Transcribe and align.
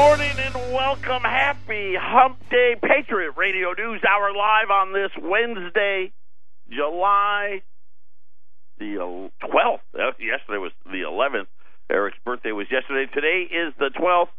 morning 0.00 0.32
and 0.38 0.54
welcome. 0.72 1.22
Happy 1.22 1.94
Hump 1.94 2.38
Day 2.48 2.74
Patriot 2.80 3.32
Radio 3.36 3.74
News 3.76 4.00
Hour 4.02 4.32
live 4.32 4.70
on 4.70 4.94
this 4.94 5.10
Wednesday, 5.20 6.10
July 6.70 7.60
the 8.78 9.30
12th. 9.42 9.80
Uh, 9.92 10.12
yesterday 10.18 10.56
was 10.56 10.72
the 10.86 11.02
11th. 11.04 11.48
Eric's 11.90 12.16
birthday 12.24 12.52
was 12.52 12.66
yesterday. 12.70 13.12
Today 13.12 13.46
is 13.52 13.74
the 13.78 13.90
12th. 13.94 14.30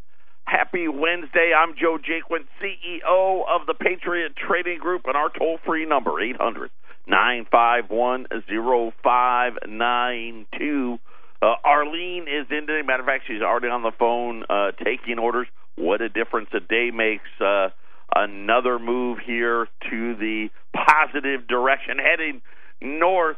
Happy 0.42 0.88
Wednesday. 0.88 1.52
I'm 1.56 1.76
Joe 1.80 1.96
Jaquin, 1.96 2.48
CEO 2.60 3.44
of 3.48 3.64
the 3.68 3.74
Patriot 3.74 4.34
Trading 4.34 4.80
Group, 4.80 5.02
and 5.06 5.14
our 5.14 5.30
toll 5.30 5.60
free 5.64 5.86
number, 5.86 6.20
800 6.20 6.72
951 7.06 8.26
0592. 8.50 10.98
Uh, 11.42 11.56
Arlene 11.64 12.28
is 12.28 12.46
in 12.50 12.66
today. 12.68 12.82
Matter 12.86 13.02
of 13.02 13.06
fact, 13.06 13.24
she's 13.26 13.42
already 13.42 13.66
on 13.66 13.82
the 13.82 13.90
phone 13.98 14.44
uh, 14.48 14.70
taking 14.84 15.18
orders. 15.18 15.48
What 15.74 16.00
a 16.00 16.08
difference 16.08 16.50
a 16.54 16.60
day 16.60 16.90
makes. 16.94 17.28
Uh, 17.40 17.70
another 18.14 18.78
move 18.78 19.18
here 19.24 19.66
to 19.90 20.14
the 20.14 20.50
positive 20.72 21.48
direction, 21.48 21.98
heading 21.98 22.42
north. 22.80 23.36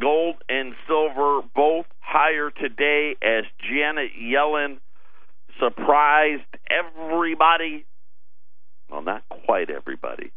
Gold 0.00 0.34
and 0.48 0.74
silver 0.88 1.42
both 1.54 1.86
higher 2.00 2.50
today 2.50 3.14
as 3.22 3.44
Janet 3.70 4.10
Yellen 4.20 4.78
surprised 5.60 6.42
everybody. 6.68 7.86
Well, 8.90 9.02
not 9.02 9.22
quite 9.28 9.70
everybody. 9.70 10.32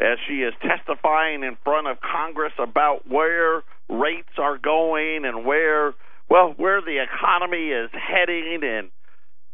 As 0.00 0.18
she 0.28 0.42
is 0.42 0.54
testifying 0.62 1.42
in 1.42 1.56
front 1.64 1.88
of 1.88 1.98
Congress 2.00 2.52
about 2.60 3.08
where 3.08 3.64
rates 3.88 4.38
are 4.38 4.56
going 4.56 5.24
and 5.24 5.44
where 5.44 5.94
well, 6.30 6.54
where 6.56 6.80
the 6.80 7.02
economy 7.02 7.68
is 7.70 7.90
heading, 7.92 8.60
and 8.62 8.90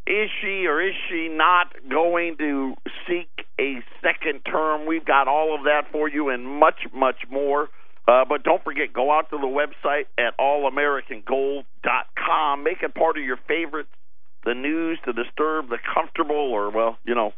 is 0.05 0.29
she 0.39 0.67
or 0.67 0.79
is 0.81 0.93
she 1.09 1.27
not 1.27 1.73
going 1.89 2.37
to 2.37 2.75
seek 3.07 3.27
a 3.59 3.83
second 4.01 4.41
term? 4.45 4.85
We've 4.85 5.03
got 5.03 5.27
all 5.27 5.55
of 5.57 5.63
that 5.63 5.91
for 5.91 6.07
you 6.07 6.29
and 6.29 6.47
much, 6.47 6.87
much 6.93 7.25
more. 7.29 7.67
Uh, 8.07 8.23
but 8.29 8.43
don't 8.43 8.63
forget, 8.63 8.93
go 8.93 9.11
out 9.11 9.31
to 9.31 9.37
the 9.37 9.47
website 9.47 10.05
at 10.17 10.37
allamericangold.com. 10.39 12.63
Make 12.63 12.83
it 12.83 12.95
part 12.95 13.17
of 13.17 13.23
your 13.23 13.39
favorites. 13.47 13.89
The 14.45 14.53
news, 14.53 14.97
the 15.05 15.11
disturb, 15.11 15.67
the 15.67 15.77
comfortable, 15.93 16.53
or, 16.53 16.69
well, 16.69 16.97
you 17.03 17.13
know, 17.15 17.33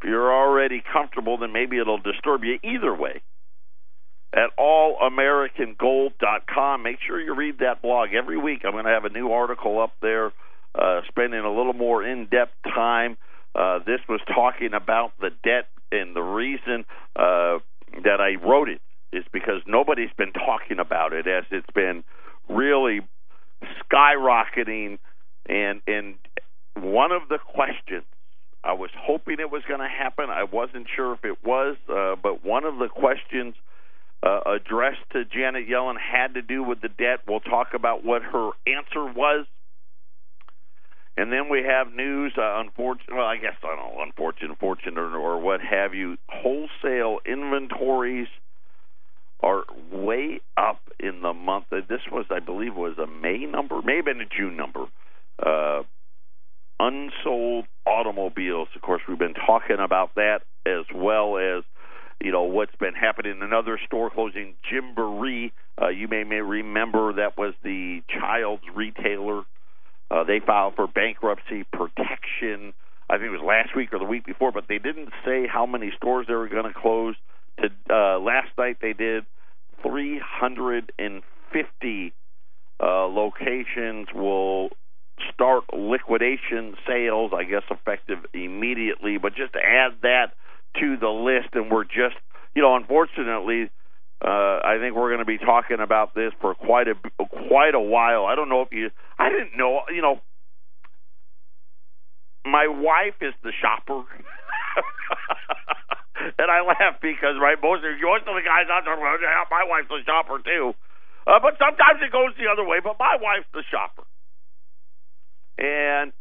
if 0.00 0.08
you're 0.08 0.32
already 0.32 0.82
comfortable, 0.90 1.36
then 1.36 1.52
maybe 1.52 1.78
it'll 1.78 1.98
disturb 1.98 2.42
you 2.42 2.58
either 2.62 2.94
way 2.94 3.20
at 4.32 4.56
allamericangold.com. 4.58 6.82
Make 6.82 6.98
sure 7.06 7.20
you 7.20 7.34
read 7.34 7.58
that 7.58 7.82
blog 7.82 8.14
every 8.14 8.38
week. 8.38 8.62
I'm 8.64 8.72
going 8.72 8.84
to 8.84 8.90
have 8.90 9.04
a 9.04 9.10
new 9.10 9.32
article 9.32 9.80
up 9.80 9.92
there, 10.00 10.32
uh, 10.74 11.00
spending 11.08 11.40
a 11.40 11.52
little 11.52 11.72
more 11.72 12.04
in 12.04 12.26
depth 12.26 12.54
time. 12.64 13.16
Uh, 13.54 13.78
this 13.80 14.00
was 14.08 14.20
talking 14.32 14.74
about 14.74 15.12
the 15.20 15.30
debt, 15.42 15.66
and 15.90 16.14
the 16.14 16.22
reason 16.22 16.84
uh, 17.16 17.58
that 18.04 18.20
I 18.20 18.36
wrote 18.36 18.68
it 18.68 18.80
is 19.12 19.24
because 19.32 19.62
nobody's 19.66 20.12
been 20.16 20.32
talking 20.32 20.78
about 20.78 21.12
it 21.12 21.26
as 21.26 21.42
it's 21.50 21.66
been 21.74 22.04
really 22.48 23.00
skyrocketing. 23.92 25.00
And 25.48 25.80
and 25.88 26.14
one 26.74 27.10
of 27.10 27.22
the 27.28 27.38
questions 27.38 28.04
I 28.62 28.74
was 28.74 28.90
hoping 28.96 29.40
it 29.40 29.50
was 29.50 29.64
going 29.66 29.80
to 29.80 29.88
happen. 29.88 30.30
I 30.30 30.44
wasn't 30.44 30.86
sure 30.94 31.14
if 31.14 31.24
it 31.24 31.38
was, 31.44 31.76
uh, 31.88 32.14
but 32.22 32.44
one 32.44 32.64
of 32.64 32.78
the 32.78 32.86
questions 32.88 33.56
uh, 34.22 34.40
addressed 34.46 35.08
to 35.12 35.24
Janet 35.24 35.68
Yellen 35.68 35.96
had 35.98 36.34
to 36.34 36.42
do 36.42 36.62
with 36.62 36.80
the 36.80 36.88
debt. 36.88 37.20
We'll 37.26 37.40
talk 37.40 37.68
about 37.74 38.04
what 38.04 38.22
her 38.22 38.50
answer 38.66 39.04
was. 39.04 39.46
And 41.16 41.32
then 41.32 41.48
we 41.50 41.62
have 41.64 41.92
news, 41.92 42.32
uh, 42.38 42.60
unfortunate, 42.60 43.14
well, 43.14 43.26
I 43.26 43.36
guess, 43.36 43.56
I 43.62 43.76
don't 43.76 43.94
know, 43.94 44.02
unfortunate, 44.02 44.58
fortunate, 44.58 44.98
or, 44.98 45.38
what 45.38 45.60
have 45.60 45.92
you. 45.94 46.16
Wholesale 46.28 47.18
inventories 47.26 48.28
are 49.40 49.64
way 49.92 50.40
up 50.56 50.80
in 50.98 51.22
the 51.22 51.32
month. 51.32 51.66
This 51.70 52.00
was, 52.10 52.26
I 52.30 52.40
believe, 52.40 52.74
was 52.74 52.96
a 52.98 53.06
May 53.06 53.38
number, 53.38 53.82
maybe 53.82 54.12
been 54.12 54.20
a 54.20 54.26
June 54.26 54.56
number. 54.56 54.86
Uh, 55.38 55.82
unsold 56.78 57.66
automobiles. 57.86 58.68
Of 58.74 58.82
course, 58.82 59.02
we've 59.08 59.18
been 59.18 59.34
talking 59.34 59.78
about 59.78 60.14
that 60.14 60.40
as 60.64 60.84
well 60.94 61.36
as 61.36 61.64
you 62.20 62.32
know 62.32 62.42
what's 62.42 62.74
been 62.76 62.94
happening. 62.94 63.40
Another 63.42 63.78
store 63.86 64.10
closing, 64.10 64.54
Gymboree. 64.70 65.52
Uh, 65.80 65.88
you 65.88 66.08
may 66.08 66.24
may 66.24 66.40
remember 66.40 67.14
that 67.14 67.38
was 67.38 67.54
the 67.62 68.02
child's 68.08 68.64
retailer. 68.74 69.44
Uh, 70.10 70.24
they 70.24 70.40
filed 70.40 70.74
for 70.74 70.86
bankruptcy 70.86 71.64
protection. 71.72 72.74
I 73.08 73.16
think 73.16 73.28
it 73.28 73.30
was 73.30 73.40
last 73.44 73.74
week 73.74 73.92
or 73.92 73.98
the 73.98 74.04
week 74.04 74.26
before, 74.26 74.52
but 74.52 74.64
they 74.68 74.78
didn't 74.78 75.10
say 75.24 75.46
how 75.46 75.64
many 75.66 75.92
stores 75.96 76.26
they 76.28 76.34
were 76.34 76.48
going 76.48 76.72
to 76.72 76.78
close. 76.78 77.16
To 77.60 77.70
uh, 77.88 78.18
last 78.18 78.50
night, 78.58 78.78
they 78.80 78.92
did 78.92 79.24
350 79.82 82.12
uh, 82.80 83.06
locations 83.06 84.08
will 84.14 84.70
start 85.32 85.64
liquidation 85.72 86.76
sales. 86.86 87.32
I 87.34 87.44
guess 87.44 87.62
effective 87.70 88.18
immediately, 88.32 89.18
but 89.18 89.34
just 89.34 89.54
add 89.54 90.00
that 90.02 90.32
to 90.78 90.96
the 90.96 91.08
list, 91.08 91.54
and 91.54 91.70
we're 91.70 91.84
just, 91.84 92.16
you 92.54 92.62
know, 92.62 92.76
unfortunately, 92.76 93.70
uh, 94.22 94.60
I 94.62 94.76
think 94.80 94.94
we're 94.94 95.08
going 95.08 95.24
to 95.24 95.24
be 95.24 95.38
talking 95.38 95.80
about 95.80 96.14
this 96.14 96.32
for 96.40 96.54
quite 96.54 96.88
a 96.88 96.94
quite 97.48 97.74
a 97.74 97.80
while. 97.80 98.26
I 98.26 98.34
don't 98.34 98.48
know 98.48 98.62
if 98.62 98.68
you, 98.70 98.90
I 99.18 99.30
didn't 99.30 99.56
know, 99.56 99.80
you 99.88 100.02
know, 100.02 100.20
my 102.44 102.68
wife 102.68 103.16
is 103.20 103.34
the 103.42 103.52
shopper. 103.60 104.04
and 106.38 106.50
I 106.50 106.60
laugh 106.60 107.00
because 107.00 107.40
right 107.40 107.56
most 107.62 107.80
of 107.80 107.96
most 107.96 108.28
of 108.28 108.34
the 108.36 108.44
guys 108.44 108.68
out 108.68 108.84
there, 108.84 108.96
my 108.96 109.64
wife's 109.64 109.88
the 109.88 110.04
shopper 110.04 110.38
too. 110.44 110.74
Uh, 111.26 111.40
but 111.40 111.56
sometimes 111.56 112.00
it 112.04 112.12
goes 112.12 112.32
the 112.36 112.48
other 112.50 112.64
way. 112.64 112.80
But 112.82 112.96
my 112.98 113.16
wife's 113.20 113.48
the 113.52 113.64
shopper, 113.70 114.04
and 115.56 116.12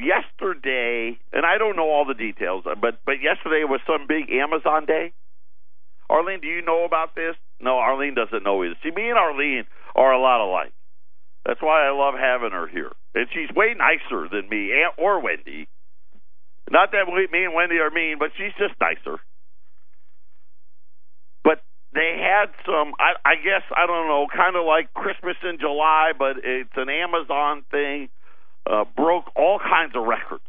yesterday, 0.00 1.18
and 1.32 1.44
I 1.44 1.58
don't 1.58 1.76
know 1.76 1.88
all 1.88 2.04
the 2.04 2.14
details, 2.14 2.64
but 2.64 3.00
but 3.04 3.22
yesterday 3.22 3.64
was 3.64 3.80
some 3.86 4.06
big 4.08 4.30
Amazon 4.30 4.86
day. 4.86 5.12
Arlene, 6.08 6.40
do 6.40 6.48
you 6.48 6.62
know 6.62 6.84
about 6.84 7.14
this? 7.14 7.36
No, 7.60 7.78
Arlene 7.78 8.14
doesn't 8.14 8.42
know 8.42 8.64
either. 8.64 8.74
See, 8.82 8.90
me 8.90 9.08
and 9.08 9.18
Arlene 9.18 9.64
are 9.94 10.12
a 10.12 10.20
lot 10.20 10.40
alike. 10.40 10.72
That's 11.46 11.62
why 11.62 11.86
I 11.86 11.92
love 11.92 12.14
having 12.18 12.50
her 12.50 12.66
here, 12.66 12.92
and 13.14 13.28
she's 13.32 13.54
way 13.54 13.74
nicer 13.76 14.28
than 14.28 14.48
me 14.48 14.72
or 14.98 15.20
Wendy. 15.22 15.68
Not 16.70 16.92
that 16.92 17.06
me 17.06 17.44
and 17.44 17.54
Wendy 17.54 17.78
are 17.78 17.90
mean, 17.90 18.16
but 18.18 18.30
she's 18.36 18.54
just 18.58 18.74
nicer. 18.80 19.18
But 21.42 21.62
they 21.92 22.14
had 22.20 22.54
some, 22.64 22.94
I, 23.00 23.18
I 23.24 23.34
guess, 23.36 23.66
I 23.74 23.86
don't 23.86 24.06
know, 24.06 24.26
kind 24.30 24.54
of 24.54 24.64
like 24.64 24.94
Christmas 24.94 25.36
in 25.42 25.58
July, 25.58 26.12
but 26.16 26.36
it's 26.44 26.76
an 26.76 26.88
Amazon 26.88 27.64
thing 27.70 28.08
uh, 28.68 28.84
broke 28.96 29.24
all 29.36 29.58
kinds 29.58 29.94
of 29.94 30.04
records. 30.04 30.44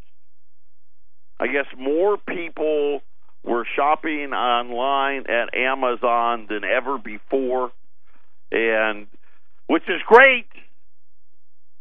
I 1.39 1.47
guess 1.47 1.65
more 1.77 2.17
people 2.17 3.01
were 3.43 3.65
shopping 3.75 4.33
online 4.33 5.25
at 5.27 5.55
Amazon 5.55 6.45
than 6.49 6.63
ever 6.63 6.97
before, 6.97 7.71
and 8.51 9.07
which 9.67 9.83
is 9.87 10.01
great 10.05 10.45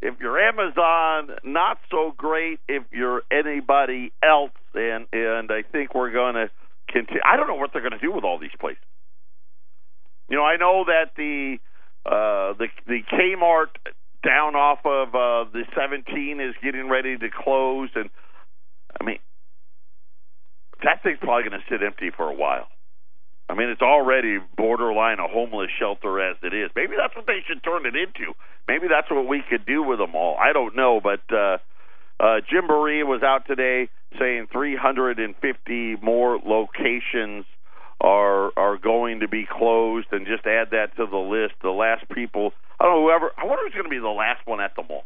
if 0.02 0.14
you're 0.20 0.38
Amazon, 0.38 1.36
not 1.44 1.78
so 1.90 2.14
great 2.16 2.60
if 2.68 2.84
you're 2.90 3.22
anybody 3.30 4.12
else. 4.22 4.52
And 4.74 5.06
and 5.12 5.50
I 5.50 5.62
think 5.70 5.94
we're 5.94 6.12
going 6.12 6.34
to 6.34 6.50
continue. 6.88 7.20
I 7.24 7.36
don't 7.36 7.48
know 7.48 7.56
what 7.56 7.70
they're 7.72 7.82
going 7.82 7.92
to 7.92 7.98
do 7.98 8.12
with 8.12 8.24
all 8.24 8.38
these 8.38 8.54
places. 8.58 8.82
You 10.28 10.36
know, 10.36 10.44
I 10.44 10.56
know 10.56 10.84
that 10.86 11.12
the 11.16 11.58
uh, 12.06 12.54
the 12.56 12.68
the 12.86 13.00
Kmart 13.12 13.76
down 14.24 14.54
off 14.54 14.80
of 14.84 15.08
uh, 15.14 15.50
the 15.50 15.64
17 15.76 16.40
is 16.40 16.54
getting 16.62 16.88
ready 16.88 17.16
to 17.16 17.28
close, 17.30 17.88
and 17.94 18.10
I 19.00 19.04
mean 19.04 19.18
that 20.82 21.02
thing's 21.02 21.18
probably 21.20 21.48
going 21.48 21.60
to 21.60 21.66
sit 21.68 21.82
empty 21.82 22.10
for 22.14 22.28
a 22.28 22.34
while. 22.34 22.66
I 23.48 23.54
mean, 23.54 23.68
it's 23.68 23.82
already 23.82 24.38
borderline 24.56 25.18
a 25.18 25.26
homeless 25.26 25.70
shelter 25.78 26.20
as 26.20 26.36
it 26.42 26.54
is. 26.54 26.70
Maybe 26.76 26.94
that's 26.96 27.14
what 27.16 27.26
they 27.26 27.40
should 27.46 27.62
turn 27.64 27.84
it 27.84 27.96
into. 27.96 28.32
Maybe 28.68 28.86
that's 28.88 29.10
what 29.10 29.26
we 29.26 29.42
could 29.48 29.66
do 29.66 29.82
with 29.82 29.98
them 29.98 30.14
all. 30.14 30.36
I 30.36 30.52
don't 30.52 30.76
know, 30.76 31.00
but 31.02 31.20
uh, 31.34 31.58
uh, 32.20 32.40
Gymboree 32.46 33.02
was 33.04 33.22
out 33.24 33.46
today 33.46 33.88
saying 34.18 34.46
350 34.52 35.96
more 36.02 36.38
locations 36.38 37.44
are 38.00 38.50
are 38.56 38.78
going 38.78 39.20
to 39.20 39.28
be 39.28 39.46
closed, 39.50 40.06
and 40.12 40.26
just 40.26 40.46
add 40.46 40.70
that 40.70 40.96
to 40.96 41.06
the 41.06 41.18
list. 41.18 41.54
The 41.60 41.70
last 41.70 42.08
people 42.08 42.52
I 42.80 42.84
don't 42.84 42.96
know 42.96 43.02
whoever. 43.02 43.30
I 43.36 43.44
wonder 43.44 43.64
who's 43.64 43.74
going 43.74 43.84
to 43.84 43.90
be 43.90 43.98
the 43.98 44.08
last 44.08 44.40
one 44.46 44.60
at 44.60 44.74
the 44.74 44.82
mall. 44.82 45.04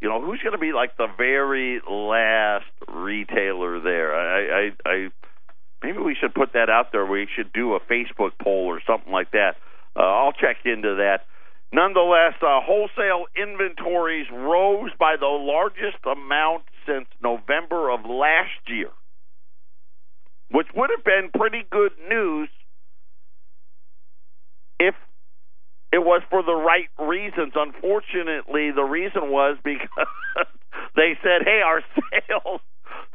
You 0.00 0.08
know, 0.08 0.24
who's 0.24 0.40
going 0.42 0.52
to 0.52 0.58
be 0.58 0.72
like 0.72 0.96
the 0.96 1.08
very 1.18 1.80
last 1.90 2.70
retailer 2.88 3.80
there? 3.80 4.14
I, 4.14 4.70
I, 4.86 4.88
I 4.88 5.08
maybe 5.82 5.98
we 5.98 6.16
should 6.18 6.34
put 6.34 6.54
that 6.54 6.70
out 6.70 6.92
there. 6.92 7.04
We 7.04 7.26
should 7.36 7.52
do 7.52 7.74
a 7.74 7.80
Facebook 7.80 8.30
poll 8.40 8.66
or 8.66 8.80
something 8.86 9.12
like 9.12 9.32
that. 9.32 9.56
Uh, 9.96 10.00
I'll 10.00 10.32
check 10.32 10.58
into 10.64 10.96
that. 10.96 11.26
Nonetheless, 11.72 12.34
uh, 12.40 12.60
wholesale 12.62 13.26
inventories 13.36 14.26
rose 14.32 14.90
by 14.98 15.16
the 15.18 15.26
largest 15.26 15.98
amount 16.06 16.62
since 16.86 17.06
November 17.22 17.90
of 17.90 18.00
last 18.06 18.62
year, 18.66 18.90
which 20.50 20.66
would 20.74 20.90
have 20.96 21.04
been 21.04 21.30
pretty 21.36 21.64
good 21.70 21.92
news 22.08 22.48
if 24.80 24.94
it 25.92 25.98
was 25.98 26.22
for 26.30 26.42
the 26.42 26.54
right 26.54 26.88
reasons. 26.98 27.52
Unfortunately, 27.54 28.70
the 28.74 28.84
reason 28.84 29.30
was 29.30 29.58
because 29.62 29.88
they 30.96 31.18
said, 31.22 31.42
"Hey, 31.44 31.60
our 31.64 31.82
sales 32.28 32.60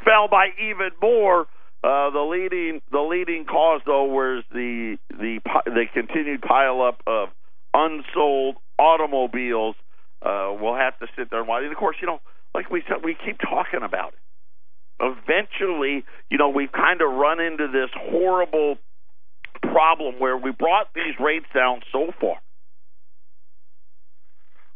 fell 0.04 0.28
by 0.30 0.50
even 0.62 0.92
more." 1.02 1.48
Uh, 1.84 2.10
the 2.10 2.22
leading 2.22 2.82
the 2.92 3.02
leading 3.02 3.46
cause 3.46 3.82
though 3.86 4.06
was 4.06 4.44
the 4.52 4.98
the 5.10 5.40
the 5.66 5.86
continued 5.94 6.42
pile 6.42 6.82
up 6.82 7.02
of 7.08 7.30
unsold 7.74 8.56
automobiles. 8.80 9.76
Uh, 10.22 10.56
we'll 10.60 10.76
have 10.76 10.98
to 11.00 11.08
sit 11.16 11.30
there 11.30 11.40
and 11.40 11.48
watch. 11.48 11.62
And 11.64 11.72
of 11.72 11.78
course, 11.78 11.98
you 12.02 12.08
know, 12.08 12.20
like 12.54 12.70
we 12.72 12.84
said, 12.88 13.04
we 13.04 13.16
keep 13.16 13.38
talking 13.40 13.84
about 13.84 14.14
it. 14.14 14.20
Eventually, 15.00 16.04
you 16.32 16.38
know, 16.38 16.50
we've 16.50 16.72
kind 16.72 17.02
of 17.02 17.12
run 17.12 17.40
into 17.40 17.68
this 17.68 17.90
horrible 17.94 18.78
problem 19.76 20.20
where 20.20 20.38
we 20.38 20.52
brought 20.52 20.88
these 20.96 21.20
rates 21.20 21.48
down 21.54 21.82
so 21.92 22.14
far. 22.22 22.38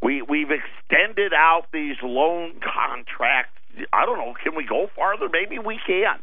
We 0.01 0.21
we've 0.21 0.51
extended 0.51 1.31
out 1.33 1.67
these 1.71 1.95
loan 2.03 2.59
contracts. 2.59 3.55
I 3.93 4.05
don't 4.05 4.17
know. 4.17 4.33
Can 4.43 4.55
we 4.55 4.65
go 4.65 4.87
farther? 4.95 5.29
Maybe 5.31 5.59
we 5.59 5.79
can 5.87 6.19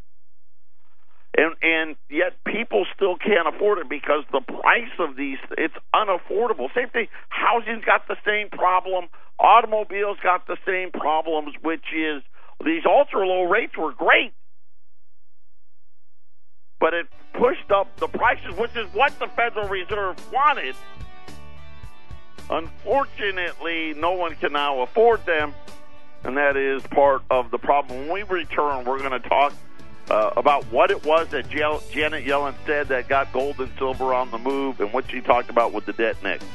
and 1.37 1.55
and 1.62 1.96
yet 2.08 2.32
people 2.44 2.87
still 2.94 3.17
can't 3.17 3.46
afford 3.55 3.78
it 3.78 3.88
because 3.88 4.25
the 4.32 4.40
price 4.40 4.93
of 4.99 5.17
these 5.17 5.38
it's 5.56 5.76
unaffordable. 5.94 6.73
Same 6.75 6.88
thing. 6.88 7.08
Housing's 7.28 7.84
got 7.84 8.08
the 8.08 8.17
same 8.25 8.49
problem. 8.49 9.08
Automobiles 9.38 10.17
got 10.23 10.46
the 10.46 10.56
same 10.67 10.90
problems, 10.90 11.55
which 11.62 11.84
is 11.94 12.23
these 12.64 12.82
ultra 12.88 13.26
low 13.26 13.44
rates 13.44 13.76
were 13.76 13.93
great, 13.93 14.32
but 16.78 16.94
it 16.94 17.06
pushed 17.32 17.70
up 17.70 17.94
the 17.99 18.08
prices, 18.08 18.55
which 18.56 18.75
is 18.76 18.87
what 18.94 19.19
the 19.19 19.28
Federal 19.28 19.69
Reserve 19.69 20.17
wanted. 20.32 20.75
Unfortunately, 22.49 23.94
no 23.94 24.12
one 24.12 24.34
can 24.37 24.52
now 24.52 24.81
afford 24.81 25.25
them, 25.26 25.55
and 26.25 26.37
that 26.37 26.56
is 26.56 26.82
part 26.84 27.23
of 27.31 27.50
the 27.50 27.58
problem. 27.58 28.08
When 28.08 28.12
we 28.12 28.23
return, 28.23 28.84
we're 28.84 28.99
going 28.99 29.20
to 29.20 29.28
talk 29.28 29.52
uh, 30.11 30.31
about 30.37 30.64
what 30.67 30.90
it 30.90 31.05
was 31.05 31.28
that 31.28 31.49
Janet 31.49 32.25
Yellen 32.25 32.55
said 32.64 32.88
that 32.88 33.08
got 33.08 33.32
gold 33.32 33.58
and 33.58 33.70
silver 33.78 34.14
on 34.14 34.31
the 34.31 34.38
move 34.38 34.81
and 34.81 34.93
what 34.93 35.11
she 35.11 35.20
talked 35.20 35.50
about 35.50 35.73
with 35.73 35.87
the 35.87 35.93
debt 35.93 36.17
next. 36.23 36.46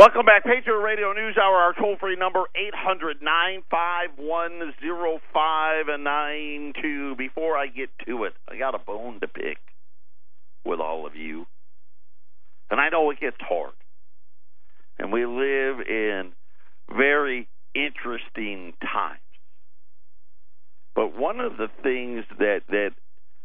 Welcome 0.00 0.24
back, 0.24 0.44
Patriot 0.44 0.78
Radio 0.78 1.12
News 1.12 1.36
Hour. 1.36 1.56
Our 1.56 1.74
toll 1.74 1.98
free 2.00 2.16
number 2.16 2.44
eight 2.56 2.74
hundred 2.74 3.20
nine 3.20 3.62
five 3.70 4.08
one 4.16 4.72
zero 4.80 5.20
five 5.30 5.84
nine 6.00 6.72
two. 6.80 7.14
Before 7.16 7.54
I 7.54 7.66
get 7.66 7.90
to 8.06 8.24
it, 8.24 8.32
I 8.48 8.56
got 8.56 8.74
a 8.74 8.78
bone 8.78 9.20
to 9.20 9.28
pick 9.28 9.58
with 10.64 10.80
all 10.80 11.06
of 11.06 11.16
you, 11.16 11.44
and 12.70 12.80
I 12.80 12.88
know 12.88 13.10
it 13.10 13.20
gets 13.20 13.36
hard 13.40 13.74
and 14.98 15.12
we 15.12 15.26
live 15.26 15.86
in 15.86 16.32
very 16.88 17.46
interesting 17.74 18.72
times. 18.80 19.20
But 20.94 21.14
one 21.14 21.40
of 21.40 21.58
the 21.58 21.68
things 21.82 22.24
that 22.38 22.60
that 22.70 22.92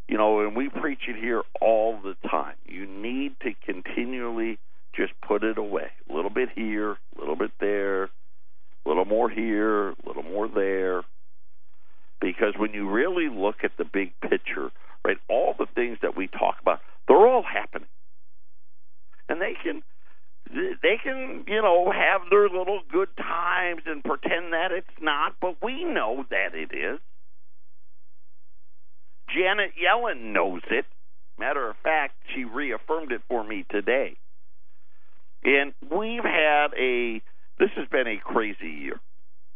you 0.08 0.18
know, 0.18 0.40
and 0.40 0.56
we 0.56 0.70
preach 0.70 1.10
it 1.10 1.18
here 1.18 1.44
all 1.60 2.00
the 2.02 2.16
time. 2.30 2.56
You 2.66 2.86
need 2.88 3.36
to 3.42 3.52
continually 3.66 4.58
just 4.96 5.14
put 5.22 5.44
it 5.44 5.58
away. 5.58 5.92
A 6.10 6.14
little 6.14 6.30
bit 6.30 6.50
here, 6.56 6.92
a 6.92 7.20
little 7.20 7.36
bit 7.36 7.52
there, 7.60 8.04
a 8.04 8.10
little 8.86 9.06
more 9.06 9.30
here, 9.30 9.90
a 9.90 9.96
little 10.06 10.24
more 10.24 10.48
there. 10.48 11.04
Because 12.22 12.54
when 12.58 12.74
you 12.74 12.90
really 12.90 13.30
look 13.30 13.58
at 13.64 13.72
the 13.78 13.86
big 13.86 14.14
picture, 14.22 14.72
right, 15.04 15.18
all 15.30 15.54
the 15.58 15.68
things 15.76 15.98
that 16.02 16.16
we 16.16 16.28
talk 16.28 16.56
about, 16.62 16.80
they're 17.08 17.28
all 17.28 17.44
happening. 17.44 17.88
And 19.28 19.42
they 19.42 19.54
can 19.62 19.84
they 20.50 20.98
can, 21.04 21.44
you 21.48 21.62
know, 21.62 21.92
have 21.92 22.22
their 22.30 22.48
little 22.48 22.82
good 22.92 23.10
times 23.18 23.82
and 23.86 24.04
pretend 24.04 24.54
that 24.54 24.72
it's 24.72 24.88
not, 25.02 25.36
but 25.42 25.56
we 25.64 25.84
know 25.84 26.24
that 26.30 26.54
it 26.54 26.72
is. 26.72 27.00
Janet 29.36 29.72
Yellen 29.76 30.34
knows 30.34 30.62
it. 30.70 30.86
Matter 31.40 31.70
of 31.70 31.76
fact, 31.84 32.14
she 32.34 32.46
reaffirmed 32.46 33.12
it 33.12 33.22
for 33.28 33.44
me 33.44 33.66
today. 33.70 34.18
And 35.46 35.74
we've 35.92 36.24
had 36.24 36.74
a, 36.78 37.22
this 37.60 37.70
has 37.76 37.88
been 37.90 38.08
a 38.08 38.18
crazy 38.18 38.68
year. 38.68 39.00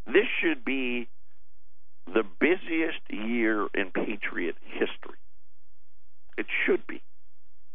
This 0.06 0.26
should 0.40 0.64
be 0.64 1.08
the 2.06 2.22
busiest 2.40 3.00
year 3.10 3.66
in 3.74 3.90
Patriot 3.92 4.56
history. 4.64 5.18
It 6.38 6.46
should 6.64 6.86
be. 6.86 7.02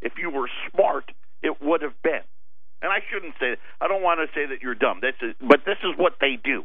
If 0.01 0.13
you 0.17 0.29
were 0.29 0.49
smart, 0.71 1.11
it 1.43 1.61
would 1.61 1.81
have 1.81 2.01
been 2.01 2.23
and 2.85 2.93
I 2.93 3.01
shouldn't 3.11 3.33
say 3.39 3.57
I 3.81 3.87
don't 3.87 4.03
want 4.03 4.21
to 4.21 4.27
say 4.37 4.45
that 4.45 4.61
you're 4.61 4.75
dumb. 4.75 4.99
That's 5.01 5.17
a, 5.25 5.33
but 5.43 5.65
this 5.65 5.81
is 5.83 5.97
what 5.97 6.21
they 6.21 6.37
do. 6.37 6.63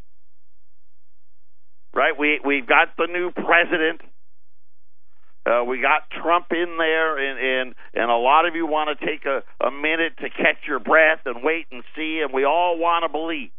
Right? 1.95 2.13
We 2.17 2.41
we've 2.45 2.67
got 2.67 2.97
the 2.99 3.07
new 3.07 3.31
president. 3.33 4.03
Uh, 5.47 5.65
we 5.65 5.81
got 5.81 6.03
Trump 6.11 6.47
in 6.51 6.77
there, 6.79 7.17
and 7.19 7.39
and 7.39 7.75
and 7.95 8.11
a 8.11 8.17
lot 8.17 8.47
of 8.47 8.55
you 8.55 8.67
want 8.67 8.99
to 8.99 9.07
take 9.07 9.25
a, 9.25 9.43
a 9.65 9.71
minute 9.71 10.13
to 10.19 10.29
catch 10.29 10.59
your 10.69 10.79
breath 10.79 11.21
and 11.25 11.43
wait 11.43 11.67
and 11.73 11.83
see, 11.97 12.21
and 12.23 12.33
we 12.33 12.45
all 12.45 12.79
want 12.79 13.05
to 13.05 13.09
believe. 13.09 13.51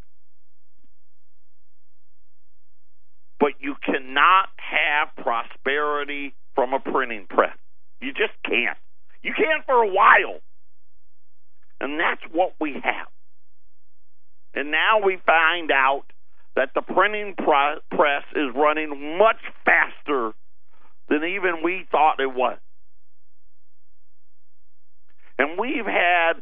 But 3.40 3.54
you 3.60 3.76
cannot 3.84 4.50
have 4.58 5.16
prosperity 5.16 6.36
from 6.54 6.74
a 6.74 6.80
printing 6.80 7.26
press. 7.28 7.58
You 8.00 8.12
just 8.14 8.34
can't. 8.46 8.78
You 9.24 9.34
can't 9.36 9.66
for 9.66 9.82
a 9.84 9.88
while. 9.88 10.40
And 11.80 12.00
that's 12.00 12.22
what 12.32 12.54
we 12.60 12.74
have. 12.74 13.08
And 14.54 14.70
now 14.70 15.00
we 15.04 15.18
find 15.26 15.72
out 15.72 16.04
that 16.56 16.70
the 16.76 16.82
printing 16.82 17.34
press 17.36 18.24
is 18.36 18.54
running 18.56 19.18
much 19.18 19.40
faster 19.66 20.34
than 21.10 21.24
even 21.24 21.64
we 21.64 21.86
thought 21.92 22.20
it 22.20 22.34
was. 22.34 22.58
And 25.38 25.60
we've 25.60 25.86
had 25.86 26.34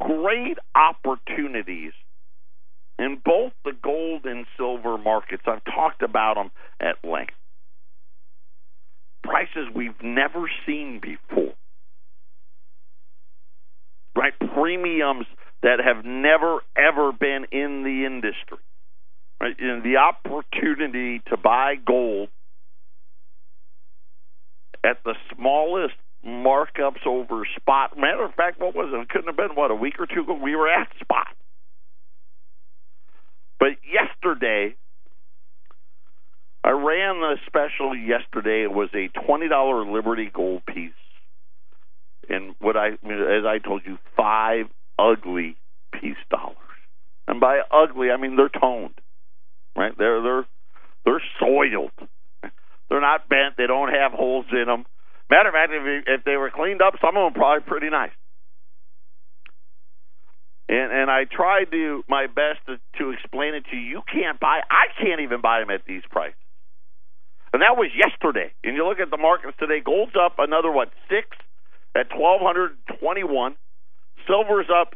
great 0.00 0.58
opportunities 0.74 1.92
in 2.98 3.20
both 3.24 3.52
the 3.64 3.72
gold 3.82 4.24
and 4.24 4.46
silver 4.56 4.98
markets. 4.98 5.42
I've 5.46 5.64
talked 5.64 6.02
about 6.02 6.34
them 6.34 6.50
at 6.80 6.96
length. 7.08 7.34
Prices 9.22 9.68
we've 9.74 10.02
never 10.02 10.50
seen 10.66 11.00
before 11.00 11.54
right? 14.18 14.32
Premiums 14.54 15.26
that 15.62 15.78
have 15.82 16.04
never 16.04 16.58
ever 16.76 17.12
been 17.12 17.46
in 17.52 17.84
the 17.84 18.04
industry. 18.04 18.58
Right? 19.40 19.54
And 19.58 19.84
the 19.84 19.98
opportunity 19.98 21.22
to 21.30 21.36
buy 21.36 21.76
gold 21.76 22.28
at 24.84 25.02
the 25.04 25.14
smallest 25.34 25.94
markups 26.26 27.06
over 27.06 27.42
spot. 27.56 27.96
Matter 27.96 28.24
of 28.24 28.34
fact, 28.34 28.60
what 28.60 28.74
was 28.74 28.90
it? 28.92 29.00
It 29.00 29.08
couldn't 29.08 29.28
have 29.28 29.36
been 29.36 29.56
what 29.56 29.70
a 29.70 29.74
week 29.74 29.94
or 29.98 30.06
two 30.06 30.22
ago. 30.22 30.34
We 30.34 30.56
were 30.56 30.68
at 30.68 30.88
spot. 31.00 31.28
But 33.58 33.70
yesterday, 33.90 34.76
I 36.62 36.70
ran 36.70 37.20
the 37.20 37.36
special 37.46 37.96
yesterday. 37.96 38.62
It 38.62 38.72
was 38.72 38.88
a 38.94 39.08
twenty 39.26 39.48
dollar 39.48 39.84
Liberty 39.84 40.30
gold 40.32 40.62
piece 40.66 40.92
in 42.28 42.54
what 42.60 42.76
I, 42.76 42.88
as 42.88 43.44
I 43.46 43.58
told 43.58 43.82
you, 43.86 43.98
five 44.16 44.66
ugly 44.98 45.56
peace 45.92 46.16
dollars. 46.30 46.56
And 47.26 47.40
by 47.40 47.60
ugly, 47.70 48.10
I 48.10 48.16
mean 48.16 48.36
they're 48.36 48.48
toned, 48.48 48.94
right? 49.76 49.92
They're 49.96 50.22
they're 50.22 50.46
they're 51.04 51.22
soiled. 51.40 51.92
They're 52.88 53.00
not 53.00 53.28
bent. 53.28 53.56
They 53.56 53.66
don't 53.66 53.92
have 53.92 54.12
holes 54.12 54.46
in 54.52 54.66
them. 54.66 54.84
Matter 55.30 55.48
of 55.50 55.54
fact, 55.54 55.72
if, 55.72 56.04
if 56.06 56.24
they 56.24 56.36
were 56.36 56.50
cleaned 56.50 56.80
up, 56.80 56.94
some 57.00 57.16
of 57.16 57.32
them 57.32 57.34
probably 57.34 57.66
pretty 57.66 57.90
nice. 57.90 58.12
And 60.68 60.92
and 60.92 61.10
I 61.10 61.24
tried 61.24 61.70
to 61.70 62.04
my 62.08 62.26
best 62.26 62.60
to, 62.66 62.76
to 62.98 63.10
explain 63.10 63.54
it 63.54 63.64
to 63.70 63.76
you. 63.76 63.82
You 63.82 64.02
can't 64.10 64.38
buy. 64.38 64.60
I 64.70 64.92
can't 65.00 65.20
even 65.20 65.40
buy 65.40 65.60
them 65.60 65.70
at 65.70 65.84
these 65.86 66.02
prices. 66.10 66.36
And 67.52 67.62
that 67.62 67.76
was 67.76 67.88
yesterday. 67.96 68.52
And 68.62 68.76
you 68.76 68.86
look 68.86 69.00
at 69.00 69.10
the 69.10 69.16
markets 69.16 69.56
today. 69.58 69.80
Gold's 69.80 70.12
up 70.12 70.36
another 70.38 70.70
what 70.70 70.90
six 71.08 71.28
at 71.96 72.12
1221. 72.12 73.56
Silver's 74.26 74.68
up 74.68 74.94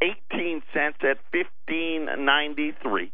18 0.00 0.62
cents 0.72 0.98
at 1.02 1.18
1593. 1.34 3.12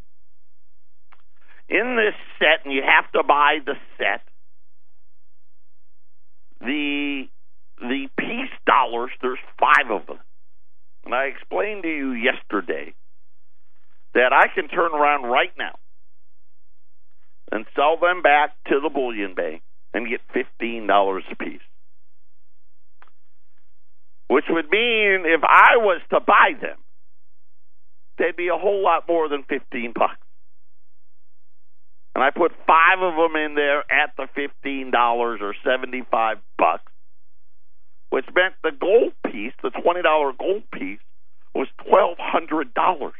In 1.68 1.96
this 1.96 2.14
set, 2.38 2.64
and 2.64 2.72
you 2.72 2.82
have 2.82 3.10
to 3.12 3.22
buy 3.22 3.58
the 3.64 3.74
set, 3.98 4.22
the 6.60 7.28
the 7.78 8.08
peace 8.18 8.50
dollars. 8.66 9.10
There's 9.20 9.38
five 9.60 9.90
of 9.90 10.06
them, 10.06 10.18
and 11.04 11.14
I 11.14 11.24
explained 11.24 11.82
to 11.82 11.88
you 11.88 12.12
yesterday 12.12 12.94
that 14.14 14.32
I 14.32 14.48
can 14.54 14.68
turn 14.68 14.92
around 14.92 15.24
right 15.24 15.52
now 15.58 15.76
and 17.52 17.66
sell 17.76 17.98
them 18.00 18.22
back 18.22 18.50
to 18.68 18.80
the 18.82 18.88
bullion 18.88 19.34
bank 19.34 19.62
and 19.92 20.08
get 20.08 20.20
fifteen 20.32 20.86
dollars 20.86 21.24
a 21.30 21.36
piece. 21.36 21.60
Which 24.28 24.44
would 24.48 24.70
mean 24.70 25.24
if 25.26 25.42
I 25.44 25.76
was 25.76 26.00
to 26.10 26.20
buy 26.20 26.52
them, 26.60 26.78
they'd 28.16 28.36
be 28.36 28.48
a 28.48 28.58
whole 28.58 28.82
lot 28.82 29.06
more 29.06 29.28
than 29.28 29.42
fifteen 29.42 29.92
bucks. 29.94 30.16
And 32.18 32.24
I 32.24 32.30
put 32.30 32.50
five 32.66 32.98
of 32.98 33.14
them 33.14 33.36
in 33.36 33.54
there 33.54 33.84
at 33.86 34.10
the 34.16 34.26
fifteen 34.34 34.90
dollars 34.90 35.38
or 35.40 35.54
seventy 35.62 36.02
five 36.10 36.38
bucks, 36.58 36.90
which 38.10 38.24
meant 38.34 38.54
the 38.64 38.72
gold 38.72 39.12
piece, 39.24 39.52
the 39.62 39.70
twenty 39.70 40.02
dollar 40.02 40.32
gold 40.36 40.64
piece, 40.72 40.98
was 41.54 41.68
twelve 41.86 42.18
hundred 42.18 42.74
dollars. 42.74 43.14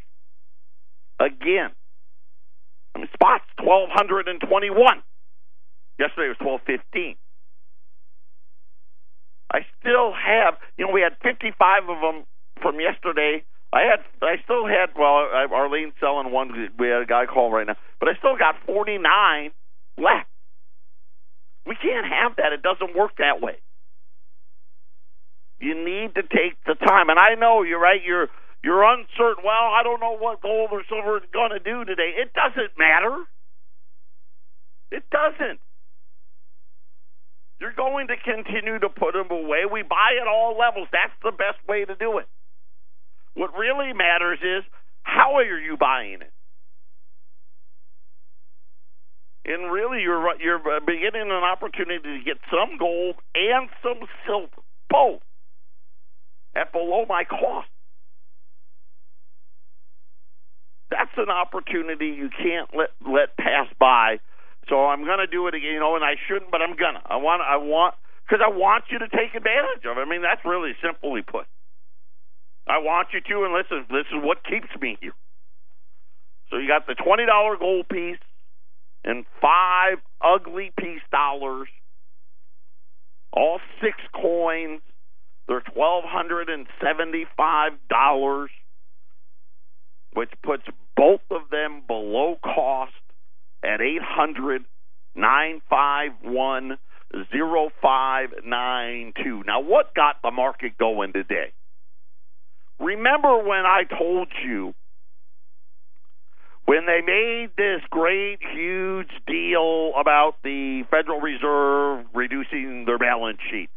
Again, 1.20 1.70
I 2.96 2.98
mean, 2.98 3.08
spots 3.14 3.44
twelve 3.62 3.88
hundred 3.92 4.26
and 4.26 4.40
twenty 4.40 4.68
one. 4.68 5.04
Yesterday 6.00 6.34
was 6.34 6.38
twelve 6.42 6.62
fifteen. 6.66 7.14
I 9.54 9.60
still 9.78 10.12
have, 10.12 10.54
you 10.76 10.86
know, 10.86 10.92
we 10.92 11.02
had 11.02 11.14
55 11.22 11.88
of 11.88 12.00
them 12.00 12.24
from 12.60 12.80
yesterday. 12.80 13.44
I 13.72 13.80
had, 13.82 14.00
I 14.22 14.37
still 14.44 14.66
had, 14.66 14.96
well, 14.96 15.28
Arlene's 15.52 15.92
selling 16.00 16.32
one. 16.32 16.70
We 16.78 16.88
had 16.88 17.02
a 17.02 17.06
guy 17.06 17.26
call 17.26 17.52
right 17.52 17.66
now, 17.66 17.76
but 18.00 18.08
I 18.08 18.16
still 18.16 18.37
got 18.37 18.56
49 18.66 19.50
left. 19.98 20.28
We 21.66 21.76
can't 21.76 22.06
have 22.06 22.37
that. 22.37 22.52
It 22.52 22.62
doesn't 22.62 22.96
work 22.96 23.18
that 23.18 23.42
way. 23.42 23.60
You 25.60 25.75
need 25.75 26.14
to 26.14 26.22
take 26.22 26.56
the 26.64 26.75
time, 26.75 27.10
and 27.10 27.18
I 27.18 27.34
know 27.34 27.62
you're 27.62 27.80
right. 27.80 28.00
You're 28.02 28.28
you're 28.62 28.82
uncertain. 28.82 29.44
Well, 29.44 29.68
I 29.75 29.82
don't 29.82 30.00
know 30.00 30.16
what 30.16 30.40
gold 30.40 30.70
or 30.72 30.82
silver 30.88 31.18
is 31.18 31.28
going 31.32 31.50
to 31.50 31.58
do 31.58 31.84
today. 31.84 32.14
It 32.16 32.32
doesn't 32.32 32.78
matter. 32.78 33.25
It 34.90 35.04
doesn't. 35.10 35.60
You're 37.60 37.75
going 37.75 38.06
to 38.08 38.16
continue 38.16 38.78
to 38.78 38.88
put 38.88 39.14
them 39.14 39.30
away. 39.30 39.66
We 39.70 39.82
buy 39.82 40.16
at 40.20 40.26
all 40.26 40.56
levels. 40.56 40.88
That's 40.92 41.12
the 41.22 41.32
best 41.32 41.58
way 41.68 41.84
to 41.84 41.94
do 41.96 42.18
it. 42.18 42.26
What 43.35 43.56
really 43.56 43.92
matters 43.92 44.38
is 44.42 44.64
how 45.02 45.37
are 45.37 45.58
you 45.58 45.76
buying 45.76 46.20
it? 46.20 46.32
And 49.44 49.73
really, 49.73 50.02
you're 50.02 50.23
you're 50.40 50.61
beginning 50.80 51.30
an 51.30 51.44
opportunity 51.44 52.18
to 52.18 52.25
get 52.25 52.37
some 52.50 52.76
gold 52.78 53.16
and 53.35 53.68
some 53.82 54.06
silver, 54.26 54.62
both 54.90 55.23
at 56.54 56.73
below 56.73 57.06
my 57.08 57.25
cost. 57.25 57.68
That's 60.90 61.11
an 61.16 61.30
opportunity 61.30 62.08
you 62.08 62.28
can't 62.28 62.68
let 62.76 62.90
let 63.06 63.37
pass 63.37 63.68
by 63.78 64.18
so 64.68 64.87
I'm 64.87 65.04
going 65.04 65.18
to 65.18 65.26
do 65.26 65.49
it 65.49 65.54
again, 65.54 65.73
you 65.73 65.80
know, 65.80 65.97
and 65.97 66.04
I 66.04 66.16
shouldn't, 66.28 66.50
but 66.50 66.61
I'm 66.61 66.76
gonna. 66.76 67.00
I 67.06 67.16
want, 67.16 67.40
I 67.42 67.56
want, 67.56 67.94
because 68.25 68.44
I 68.44 68.52
want 68.52 68.85
you 68.90 68.99
to 69.00 69.08
take 69.08 69.35
advantage 69.35 69.85
of 69.88 69.97
it. 69.97 70.00
I 70.00 70.04
mean, 70.04 70.23
that's 70.23 70.44
really 70.44 70.76
simply 70.85 71.23
put. 71.23 71.47
I 72.68 72.78
want 72.78 73.08
you 73.12 73.20
to, 73.20 73.44
and 73.44 73.54
listen, 73.54 73.87
this 73.90 74.06
is 74.12 74.22
what 74.22 74.44
keeps 74.44 74.68
me 74.80 74.96
here. 75.00 75.14
So 76.50 76.58
you 76.58 76.68
got 76.68 76.87
the 76.87 76.94
twenty 76.94 77.26
dollar 77.26 77.56
gold 77.56 77.88
piece 77.88 78.18
and 79.04 79.25
five 79.40 79.98
ugly 80.20 80.72
peace 80.78 81.02
dollars, 81.10 81.68
all 83.32 83.60
six 83.80 83.96
coins. 84.14 84.82
They're 85.46 85.60
twelve 85.60 86.04
hundred 86.04 86.50
and 86.50 86.66
seventy-five 86.82 87.72
dollars, 87.88 88.50
which 90.14 90.30
puts 90.42 90.64
both 90.96 91.20
of 91.30 91.48
them 91.50 91.82
below 91.87 92.37
cost 92.42 92.92
at 93.62 93.80
800 93.80 94.64
951 95.14 96.78
0592. 97.12 99.42
Now, 99.46 99.60
what 99.60 99.94
got 99.94 100.16
the 100.22 100.30
market 100.30 100.78
going 100.78 101.12
today? 101.12 101.52
Remember 102.80 103.38
when 103.38 103.66
I 103.66 103.82
told 103.85 104.28
you 104.44 104.75
when 106.64 106.87
they 106.87 107.00
made 107.00 107.49
this 107.56 107.80
great, 107.90 108.38
huge 108.52 109.11
deal 109.26 109.92
about 109.99 110.35
the 110.44 110.82
Federal 110.90 111.20
Reserve 111.20 112.06
reducing 112.14 112.85
their 112.85 112.99
balance 112.99 113.38
sheet? 113.50 113.70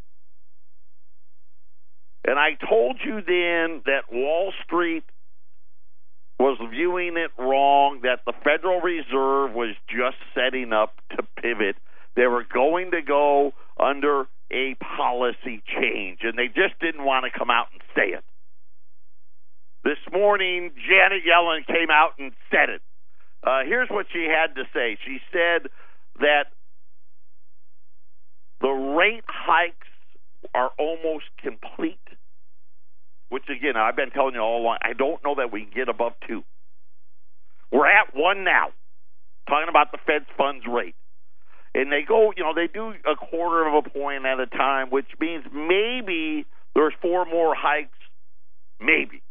And 2.26 2.38
I 2.38 2.52
told 2.70 2.98
you 3.04 3.16
then 3.16 3.82
that 3.86 4.04
Wall 4.12 4.54
Street 4.64 5.04
was 6.40 6.58
viewing 6.70 7.18
it 7.18 7.32
wrong, 7.42 8.02
that 8.04 8.20
the 8.26 8.34
Federal 8.44 8.82
Reserve 8.82 9.54
was 9.54 9.76
just 9.88 10.18
setting 10.36 10.74
up 10.74 10.94
to 11.12 11.24
pivot. 11.42 11.78
They 12.16 12.28
were 12.28 12.44
going 12.44 12.92
to 12.92 13.02
go 13.02 13.54
under 13.80 14.26
a 14.52 14.76
policy 14.76 15.64
change, 15.66 16.20
and 16.24 16.38
they 16.38 16.48
just 16.48 16.80
didn't 16.82 17.06
want 17.06 17.26
to 17.26 17.38
come 17.38 17.50
out 17.50 17.68
and 17.72 17.82
say 17.96 18.14
it. 18.14 18.24
This 19.84 19.98
morning, 20.12 20.72
Janet 20.88 21.24
Yellen 21.26 21.66
came 21.66 21.90
out 21.92 22.12
and 22.20 22.32
said 22.52 22.70
it. 22.70 22.82
Uh, 23.44 23.62
here's 23.66 23.90
what 23.90 24.06
she 24.14 24.28
had 24.30 24.56
to 24.56 24.64
say. 24.74 24.98
She 25.06 25.18
said 25.32 25.70
that 26.20 26.46
the 28.62 28.70
rate 28.70 29.24
hikes 29.28 29.88
are 30.54 30.70
almost 30.78 31.26
complete 31.42 31.98
which 33.32 33.48
again 33.50 33.78
I've 33.78 33.96
been 33.96 34.12
telling 34.12 34.36
you 34.36 34.42
all 34.42 34.62
along. 34.62 34.78
I 34.84 34.92
don't 34.92 35.24
know 35.24 35.36
that 35.36 35.52
we 35.52 35.64
can 35.64 35.72
get 35.74 35.90
above 35.90 36.14
two. 36.28 36.44
We're 37.72 37.88
at 37.88 38.14
one 38.14 38.44
now. 38.44 38.68
Talking 39.48 39.70
about 39.70 39.92
the 39.92 39.98
Fed's 40.06 40.30
funds 40.38 40.66
rate, 40.70 40.96
and 41.74 41.92
they 41.92 42.04
go, 42.08 42.32
you 42.38 42.44
know, 42.44 42.54
they 42.54 42.68
do 42.72 42.94
a 43.10 43.16
quarter 43.16 43.68
of 43.68 43.86
a 43.86 43.90
point 43.90 44.26
at 44.26 44.40
a 44.40 44.46
time, 44.46 44.92
which 44.92 45.08
means 45.20 45.44
maybe 45.52 46.46
there's 46.76 46.94
four 47.02 47.26
more 47.26 47.56
hikes, 47.58 47.98
maybe. 48.80 49.24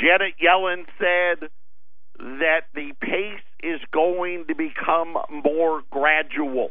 Janet 0.00 0.34
Yellen 0.42 0.84
said 0.98 1.48
that 2.18 2.62
the 2.74 2.92
pace 3.00 3.44
is 3.62 3.80
going 3.92 4.46
to 4.48 4.54
become 4.54 5.16
more 5.44 5.82
gradual 5.90 6.70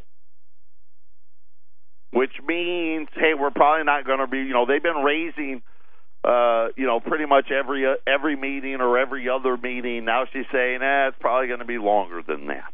which 2.12 2.32
means, 2.46 3.08
hey, 3.14 3.34
we're 3.40 3.52
probably 3.52 3.86
not 3.86 4.06
going 4.06 4.20
to 4.20 4.28
be, 4.28 4.40
you 4.40 4.54
know, 4.54 4.66
they've 4.66 4.82
been 4.82 5.04
raising, 5.04 5.62
uh, 6.24 6.68
you 6.76 6.86
know, 6.86 7.00
pretty 7.00 7.26
much 7.26 7.52
every 7.52 7.86
uh, 7.86 7.96
every 8.08 8.36
meeting 8.36 8.78
or 8.82 8.98
every 8.98 9.30
other 9.30 9.58
meeting. 9.58 10.06
Now 10.06 10.26
she's 10.32 10.46
saying, 10.52 10.82
eh, 10.82 11.08
it's 11.10 11.18
probably 11.20 11.48
going 11.48 11.60
to 11.60 11.66
be 11.66 11.78
longer 11.78 12.22
than 12.28 12.48
that. 12.48 12.74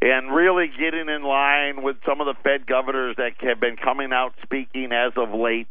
And 0.00 0.32
really 0.32 0.68
getting 0.68 1.08
in 1.08 1.24
line 1.24 1.82
with 1.82 1.96
some 2.06 2.20
of 2.20 2.26
the 2.26 2.34
Fed 2.44 2.66
governors 2.66 3.16
that 3.18 3.32
have 3.40 3.58
been 3.58 3.76
coming 3.76 4.12
out 4.12 4.32
speaking 4.44 4.90
as 4.92 5.12
of 5.16 5.34
late 5.34 5.68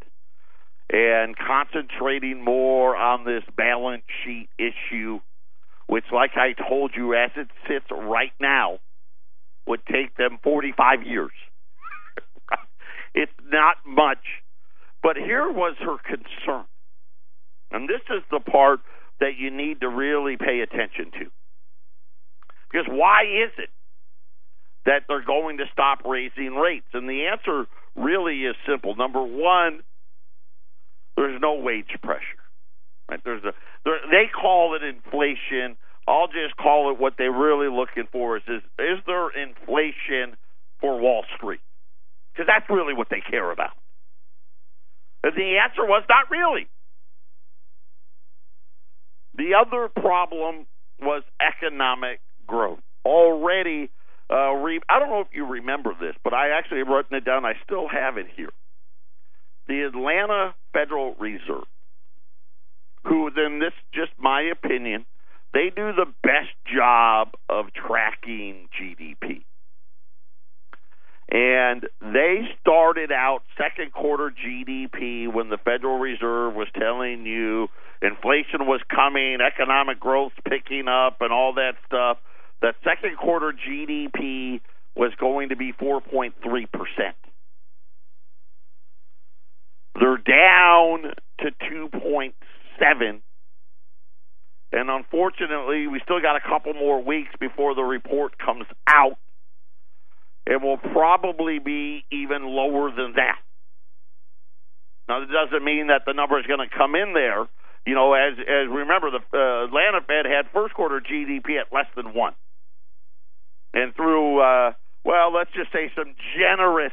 and 0.89 1.35
concentrating 1.37 2.43
more 2.43 2.95
on 2.95 3.25
this 3.25 3.43
balance 3.55 4.03
sheet 4.23 4.49
issue, 4.57 5.19
which, 5.87 6.05
like 6.11 6.31
I 6.35 6.53
told 6.53 6.91
you, 6.95 7.13
as 7.13 7.31
it 7.35 7.47
sits 7.67 7.85
right 7.91 8.33
now, 8.39 8.79
would 9.65 9.85
take 9.85 10.15
them 10.15 10.39
45 10.43 11.03
years 11.03 11.31
it's 13.13 13.31
not 13.43 13.77
much. 13.85 14.23
But 15.03 15.17
here 15.17 15.49
was 15.51 15.75
her 15.79 15.97
concern. 16.03 16.65
And 17.71 17.87
this 17.87 18.01
is 18.09 18.23
the 18.31 18.39
part 18.39 18.79
that 19.19 19.37
you 19.37 19.51
need 19.51 19.81
to 19.81 19.89
really 19.89 20.37
pay 20.37 20.61
attention 20.61 21.11
to. 21.19 21.25
Because 22.71 22.87
why 22.89 23.23
is 23.23 23.51
it 23.57 23.69
that 24.85 25.03
they're 25.07 25.23
going 25.23 25.57
to 25.57 25.65
stop 25.71 25.99
raising 26.05 26.55
rates? 26.55 26.87
And 26.93 27.07
the 27.07 27.27
answer 27.27 27.65
really 27.95 28.43
is 28.43 28.55
simple. 28.67 28.95
Number 28.95 29.23
one, 29.23 29.81
there's 31.17 31.41
no 31.41 31.55
wage 31.55 31.97
pressure. 32.01 32.21
Right? 33.09 33.19
There's 33.23 33.43
a 33.43 33.53
they 33.85 34.29
call 34.33 34.75
it 34.75 34.83
inflation. 34.83 35.75
I'll 36.07 36.27
just 36.27 36.55
call 36.55 36.91
it 36.91 36.99
what 36.99 37.13
they're 37.17 37.31
really 37.31 37.69
looking 37.69 38.07
for 38.11 38.37
is 38.37 38.43
is, 38.47 38.61
is 38.79 38.99
there 39.05 39.29
inflation 39.29 40.37
for 40.79 40.99
Wall 40.99 41.23
Street? 41.35 41.59
Because 42.33 42.47
that's 42.47 42.69
really 42.69 42.93
what 42.93 43.07
they 43.09 43.21
care 43.29 43.51
about. 43.51 43.71
And 45.23 45.33
the 45.35 45.57
answer 45.57 45.85
was 45.85 46.03
not 46.07 46.29
really. 46.29 46.67
The 49.35 49.55
other 49.55 49.89
problem 49.89 50.65
was 50.99 51.23
economic 51.41 52.21
growth. 52.45 52.79
Already, 53.05 53.89
uh, 54.31 54.53
re- 54.53 54.81
I 54.89 54.99
don't 54.99 55.09
know 55.09 55.21
if 55.21 55.27
you 55.31 55.45
remember 55.45 55.93
this, 55.99 56.15
but 56.23 56.33
I 56.33 56.57
actually 56.57 56.79
have 56.79 56.87
written 56.87 57.17
it 57.17 57.25
down. 57.25 57.45
I 57.45 57.53
still 57.63 57.87
have 57.87 58.17
it 58.17 58.27
here. 58.35 58.49
The 59.67 59.83
Atlanta 59.83 60.55
Federal 60.73 61.15
Reserve, 61.15 61.67
who, 63.03 63.31
then 63.35 63.59
this 63.59 63.73
just 63.93 64.11
my 64.17 64.41
opinion, 64.41 65.05
they 65.53 65.69
do 65.75 65.91
the 65.93 66.05
best 66.23 66.53
job 66.73 67.29
of 67.49 67.65
tracking 67.73 68.67
GDP. 68.79 69.43
And 71.29 71.85
they 72.01 72.47
started 72.61 73.11
out 73.11 73.41
second 73.57 73.91
quarter 73.91 74.31
GDP 74.31 75.31
when 75.31 75.49
the 75.49 75.57
Federal 75.57 75.99
Reserve 75.99 76.53
was 76.53 76.67
telling 76.77 77.25
you 77.25 77.67
inflation 78.01 78.65
was 78.65 78.79
coming, 78.93 79.39
economic 79.41 79.99
growth 79.99 80.31
picking 80.47 80.87
up, 80.87 81.17
and 81.19 81.33
all 81.33 81.53
that 81.55 81.73
stuff. 81.85 82.17
That 82.61 82.75
second 82.83 83.17
quarter 83.17 83.51
GDP 83.51 84.61
was 84.95 85.11
going 85.19 85.49
to 85.49 85.55
be 85.55 85.73
4.3%. 85.73 86.33
They're 89.99 90.17
down 90.17 91.13
to 91.39 91.51
2.7 91.51 93.21
and 94.71 94.89
unfortunately, 94.89 95.87
we 95.87 96.01
still 96.03 96.19
got 96.19 96.35
a 96.35 96.41
couple 96.41 96.73
more 96.73 97.01
weeks 97.01 97.31
before 97.39 97.73
the 97.73 97.83
report 97.83 98.37
comes 98.37 98.65
out. 98.87 99.17
It 100.45 100.61
will 100.61 100.77
probably 100.77 101.59
be 101.59 102.03
even 102.11 102.43
lower 102.43 102.91
than 102.91 103.13
that. 103.15 103.39
Now, 105.07 105.21
that 105.21 105.29
doesn't 105.31 105.63
mean 105.63 105.87
that 105.87 106.03
the 106.05 106.13
number 106.13 106.37
is 106.39 106.45
going 106.47 106.67
to 106.67 106.75
come 106.75 106.95
in 106.95 107.13
there. 107.13 107.47
You 107.85 107.95
know, 107.95 108.13
as 108.13 108.33
as 108.37 108.67
remember, 108.67 109.09
the 109.11 109.23
uh, 109.33 109.65
Atlanta 109.65 110.01
Fed 110.05 110.25
had 110.25 110.51
first 110.53 110.73
quarter 110.73 110.99
GDP 110.99 111.59
at 111.59 111.71
less 111.71 111.87
than 111.95 112.13
one, 112.13 112.33
and 113.73 113.95
through 113.95 114.41
uh, 114.41 114.73
well, 115.05 115.33
let's 115.33 115.51
just 115.55 115.71
say 115.71 115.89
some 115.95 116.13
generous 116.37 116.91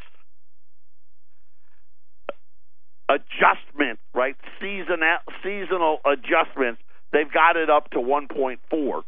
adjustments, 3.08 4.02
right? 4.14 4.36
Seasonal 4.60 5.18
seasonal 5.42 5.98
adjustments 6.04 6.80
They've 7.14 7.32
got 7.32 7.56
it 7.56 7.70
up 7.70 7.90
to 7.90 7.98
1.4, 7.98 9.02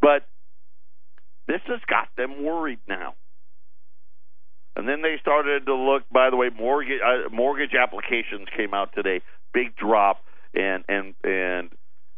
but 0.00 0.22
this 1.48 1.60
has 1.66 1.80
got 1.88 2.06
them 2.16 2.44
worried 2.44 2.78
now. 2.88 3.14
And 4.76 4.88
then 4.88 5.02
they 5.02 5.16
started 5.20 5.66
to 5.66 5.74
look. 5.74 6.04
By 6.12 6.30
the 6.30 6.36
way, 6.36 6.48
mortgage 6.56 7.00
uh, 7.04 7.28
mortgage 7.28 7.74
applications 7.74 8.46
came 8.56 8.72
out 8.72 8.94
today, 8.94 9.20
big 9.52 9.76
drop, 9.76 10.22
and 10.54 10.84
and 10.88 11.14
and 11.24 11.70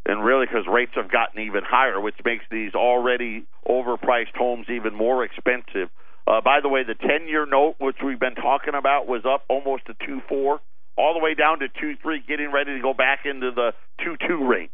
and 0.05 0.23
really 0.23 0.45
because 0.45 0.67
rates 0.71 0.93
have 0.97 1.11
gotten 1.11 1.43
even 1.43 1.63
higher, 1.67 1.99
which 1.99 2.17
makes 2.27 2.45
these 2.51 2.75
already 2.75 3.47
overpriced 3.67 4.37
homes 4.37 4.67
even 4.69 4.95
more 4.95 5.25
expensive. 5.25 5.89
Uh, 6.27 6.43
by 6.43 6.61
the 6.61 6.69
way, 6.69 6.83
the 6.85 6.95
ten-year 6.95 7.47
note, 7.47 7.77
which 7.79 7.97
we've 8.05 8.21
been 8.21 8.35
talking 8.35 8.75
about, 8.75 9.09
was 9.09 9.23
up 9.25 9.45
almost 9.49 9.87
to 9.87 9.95
two 10.07 10.21
four, 10.29 10.61
all 10.97 11.15
the 11.15 11.21
way 11.21 11.35
down 11.35 11.61
to 11.61 11.69
two 11.69 11.95
three, 12.03 12.23
getting 12.27 12.53
ready 12.53 12.77
to 12.77 12.83
go 12.83 12.95
back 12.95 13.21
into 13.25 13.51
the 13.51 13.73
two 14.05 14.17
two 14.27 14.47
range. 14.47 14.71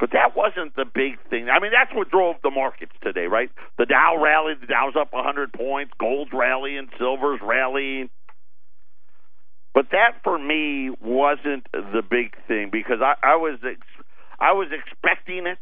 But 0.00 0.12
that 0.12 0.34
wasn't 0.34 0.74
the 0.76 0.86
big 0.86 1.20
thing. 1.28 1.48
I 1.50 1.60
mean, 1.60 1.72
that's 1.72 1.94
what 1.94 2.10
drove 2.10 2.36
the 2.42 2.50
markets 2.50 2.92
today, 3.02 3.26
right? 3.26 3.50
The 3.76 3.84
Dow 3.84 4.16
rallied. 4.18 4.62
The 4.62 4.66
Dow's 4.66 4.94
up 4.98 5.12
100 5.12 5.52
points. 5.52 5.92
Gold's 6.00 6.30
rallying. 6.32 6.88
Silver's 6.98 7.40
rallying. 7.42 8.08
But 9.74 9.90
that 9.92 10.22
for 10.24 10.38
me 10.38 10.90
wasn't 11.02 11.66
the 11.72 12.02
big 12.08 12.34
thing 12.48 12.70
because 12.72 12.98
I, 13.02 13.14
I 13.22 13.36
was 13.36 13.58
ex- 13.64 14.06
I 14.40 14.52
was 14.52 14.68
expecting 14.72 15.46
it. 15.46 15.58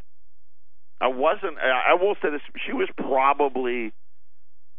I 1.01 1.09
wasn't. 1.09 1.59
I 1.59 1.95
will 2.01 2.15
say 2.23 2.31
this: 2.31 2.41
she 2.67 2.73
was 2.73 2.89
probably 2.97 3.93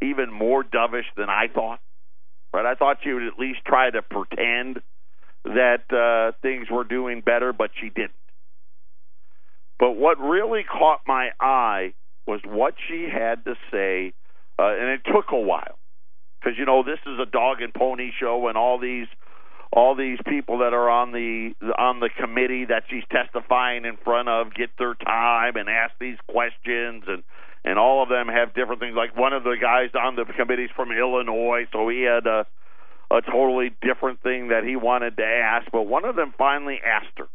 even 0.01 0.31
more 0.31 0.63
dovish 0.63 1.07
than 1.15 1.29
I 1.29 1.47
thought. 1.53 1.79
Right? 2.53 2.65
I 2.65 2.75
thought 2.75 2.97
she 3.03 3.13
would 3.13 3.23
at 3.23 3.37
least 3.37 3.59
try 3.65 3.89
to 3.89 4.01
pretend 4.01 4.81
that 5.45 5.83
uh, 5.91 6.35
things 6.41 6.67
were 6.69 6.83
doing 6.83 7.21
better, 7.21 7.53
but 7.53 7.71
she 7.79 7.89
didn't. 7.89 8.11
But 9.77 9.91
what 9.91 10.19
really 10.19 10.63
caught 10.63 11.01
my 11.07 11.29
eye 11.39 11.93
was 12.27 12.41
what 12.45 12.75
she 12.87 13.07
had 13.11 13.45
to 13.45 13.55
say, 13.71 14.13
uh, 14.59 14.67
and 14.67 14.89
it 14.89 15.01
took 15.05 15.31
a 15.31 15.39
while 15.39 15.79
because 16.39 16.57
you 16.57 16.65
know 16.65 16.83
this 16.83 16.99
is 17.05 17.19
a 17.19 17.25
dog 17.25 17.61
and 17.61 17.73
pony 17.73 18.11
show, 18.19 18.47
and 18.47 18.57
all 18.57 18.77
these 18.77 19.07
all 19.71 19.95
these 19.95 20.17
people 20.27 20.59
that 20.59 20.73
are 20.73 20.89
on 20.89 21.11
the 21.11 21.53
on 21.77 21.99
the 21.99 22.09
committee 22.19 22.65
that 22.65 22.83
she's 22.89 23.03
testifying 23.11 23.85
in 23.85 23.97
front 24.03 24.27
of 24.27 24.53
get 24.53 24.69
their 24.77 24.95
time 24.95 25.55
and 25.55 25.69
ask 25.69 25.93
these 25.99 26.17
questions 26.27 27.03
and 27.07 27.23
and 27.65 27.77
all 27.77 28.03
of 28.03 28.09
them 28.09 28.27
have 28.27 28.53
different 28.53 28.79
things 28.79 28.95
like 28.95 29.15
one 29.17 29.33
of 29.33 29.43
the 29.43 29.55
guys 29.61 29.89
on 29.99 30.15
the 30.15 30.25
committee's 30.37 30.69
from 30.75 30.91
Illinois 30.91 31.65
so 31.71 31.87
he 31.89 32.01
had 32.01 32.27
a 32.27 32.45
a 33.11 33.21
totally 33.21 33.71
different 33.81 34.21
thing 34.21 34.49
that 34.49 34.63
he 34.63 34.75
wanted 34.75 35.17
to 35.17 35.25
ask 35.25 35.67
but 35.71 35.83
one 35.83 36.05
of 36.05 36.15
them 36.15 36.33
finally 36.37 36.79
asked 36.85 37.17
her 37.17 37.27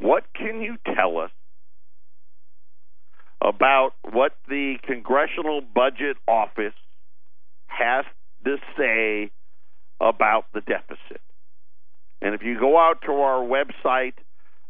what 0.00 0.24
can 0.34 0.62
you 0.62 0.76
tell 0.94 1.18
us 1.18 1.30
about 3.42 3.92
what 4.10 4.32
the 4.48 4.76
Congressional 4.84 5.60
Budget 5.60 6.16
Office 6.28 6.74
has 7.66 8.04
to 8.44 8.56
say 8.78 9.30
about 10.00 10.44
the 10.54 10.60
deficit? 10.60 11.20
And 12.20 12.34
if 12.34 12.42
you 12.42 12.58
go 12.58 12.78
out 12.78 13.02
to 13.06 13.12
our 13.12 13.44
website 13.44 14.14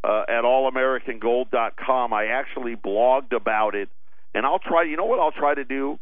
uh, 0.05 0.25
at 0.29 0.45
allamericangold.com, 0.45 2.13
I 2.13 2.27
actually 2.27 2.77
blogged 2.77 3.33
about 3.33 3.75
it. 3.75 3.89
And 4.35 4.47
I'll 4.47 4.59
try, 4.59 4.85
you 4.85 4.97
know 4.97 5.05
what 5.05 5.21
I'll 5.21 5.33
try 5.33 5.55
to 5.55 5.65
do 5.65 5.99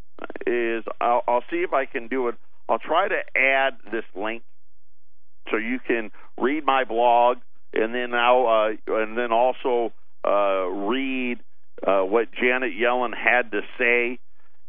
is 0.47 0.83
I'll, 0.99 1.23
I'll 1.27 1.43
see 1.49 1.57
if 1.57 1.73
I 1.73 1.85
can 1.85 2.07
do 2.07 2.27
it. 2.29 2.35
I'll 2.69 2.79
try 2.79 3.07
to 3.07 3.21
add 3.35 3.73
this 3.91 4.05
link 4.15 4.43
so 5.49 5.57
you 5.57 5.79
can 5.85 6.11
read 6.37 6.65
my 6.65 6.85
blog 6.85 7.37
and 7.73 7.93
then 7.93 8.11
now 8.11 8.47
uh, 8.47 8.69
and 8.87 9.17
then 9.17 9.31
also 9.31 9.93
uh, 10.25 10.65
read 10.67 11.39
uh, 11.85 12.01
what 12.01 12.27
Janet 12.31 12.73
Yellen 12.73 13.13
had 13.15 13.51
to 13.51 13.61
say, 13.77 14.19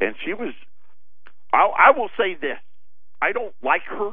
and 0.01 0.15
she 0.25 0.35
was. 0.35 0.55
I, 1.53 1.67
I 1.89 1.99
will 1.99 2.09
say 2.17 2.37
this: 2.41 2.59
I 3.21 3.33
don't 3.33 3.55
like 3.63 3.83
her. 3.89 4.11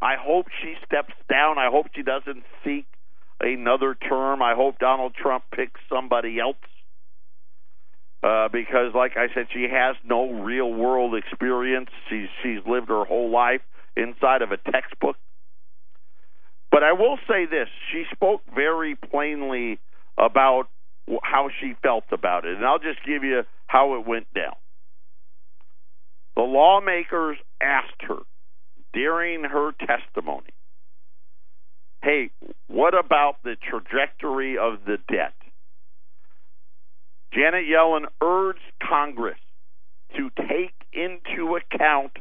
I 0.00 0.16
hope 0.18 0.46
she 0.62 0.74
steps 0.84 1.14
down. 1.30 1.58
I 1.58 1.70
hope 1.70 1.86
she 1.94 2.02
doesn't 2.02 2.44
seek 2.64 2.86
another 3.40 3.94
term. 3.94 4.42
I 4.42 4.54
hope 4.54 4.78
Donald 4.78 5.14
Trump 5.14 5.44
picks 5.54 5.80
somebody 5.88 6.38
else. 6.38 6.56
Uh, 8.22 8.48
because, 8.48 8.94
like 8.94 9.12
I 9.16 9.26
said, 9.34 9.48
she 9.52 9.66
has 9.70 9.96
no 10.02 10.30
real 10.30 10.72
world 10.72 11.14
experience. 11.14 11.90
She's 12.08 12.28
she's 12.42 12.60
lived 12.66 12.88
her 12.88 13.04
whole 13.04 13.30
life 13.30 13.60
inside 13.96 14.40
of 14.40 14.50
a 14.50 14.56
textbook. 14.56 15.16
But 16.70 16.82
I 16.82 16.92
will 16.92 17.18
say 17.28 17.44
this: 17.44 17.68
she 17.92 18.04
spoke 18.12 18.40
very 18.54 18.96
plainly 18.96 19.78
about 20.16 20.68
how 21.22 21.50
she 21.60 21.74
felt 21.82 22.04
about 22.12 22.46
it, 22.46 22.56
and 22.56 22.64
I'll 22.64 22.78
just 22.78 23.04
give 23.04 23.24
you 23.24 23.42
how 23.66 23.98
it 23.98 24.06
went 24.06 24.32
down. 24.34 24.54
The 26.34 26.42
lawmakers 26.42 27.36
asked 27.60 28.02
her 28.08 28.18
during 28.94 29.44
her 29.44 29.72
testimony, 29.72 30.50
"Hey, 32.04 32.28
what 32.66 32.92
about 32.92 33.42
the 33.44 33.56
trajectory 33.56 34.58
of 34.58 34.84
the 34.84 34.98
debt?" 34.98 35.32
Janet 37.32 37.64
Yellen 37.64 38.04
urged 38.20 38.60
Congress 38.78 39.38
to 40.14 40.28
take 40.46 40.74
into 40.92 41.56
account 41.56 42.12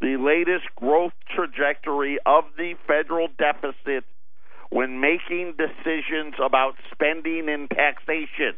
the 0.00 0.16
latest 0.16 0.72
growth 0.76 1.12
trajectory 1.34 2.20
of 2.24 2.44
the 2.56 2.74
federal 2.86 3.26
deficit 3.36 4.04
when 4.70 5.00
making 5.00 5.54
decisions 5.58 6.34
about 6.38 6.76
spending 6.92 7.48
and 7.48 7.68
taxation. 7.70 8.56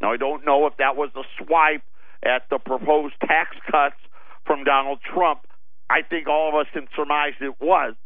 Now, 0.00 0.12
I 0.12 0.18
don't 0.18 0.44
know 0.44 0.66
if 0.66 0.76
that 0.76 0.94
was 0.94 1.10
a 1.16 1.24
swipe 1.36 1.82
at 2.22 2.48
the 2.48 2.58
proposed 2.58 3.16
tax 3.26 3.56
cuts 3.68 3.98
from 4.46 4.62
Donald 4.62 5.00
Trump. 5.02 5.40
I 5.90 6.02
think 6.02 6.28
all 6.28 6.48
of 6.48 6.54
us 6.54 6.68
can 6.72 6.86
surmise 6.94 7.34
it 7.40 7.60
was. 7.60 7.96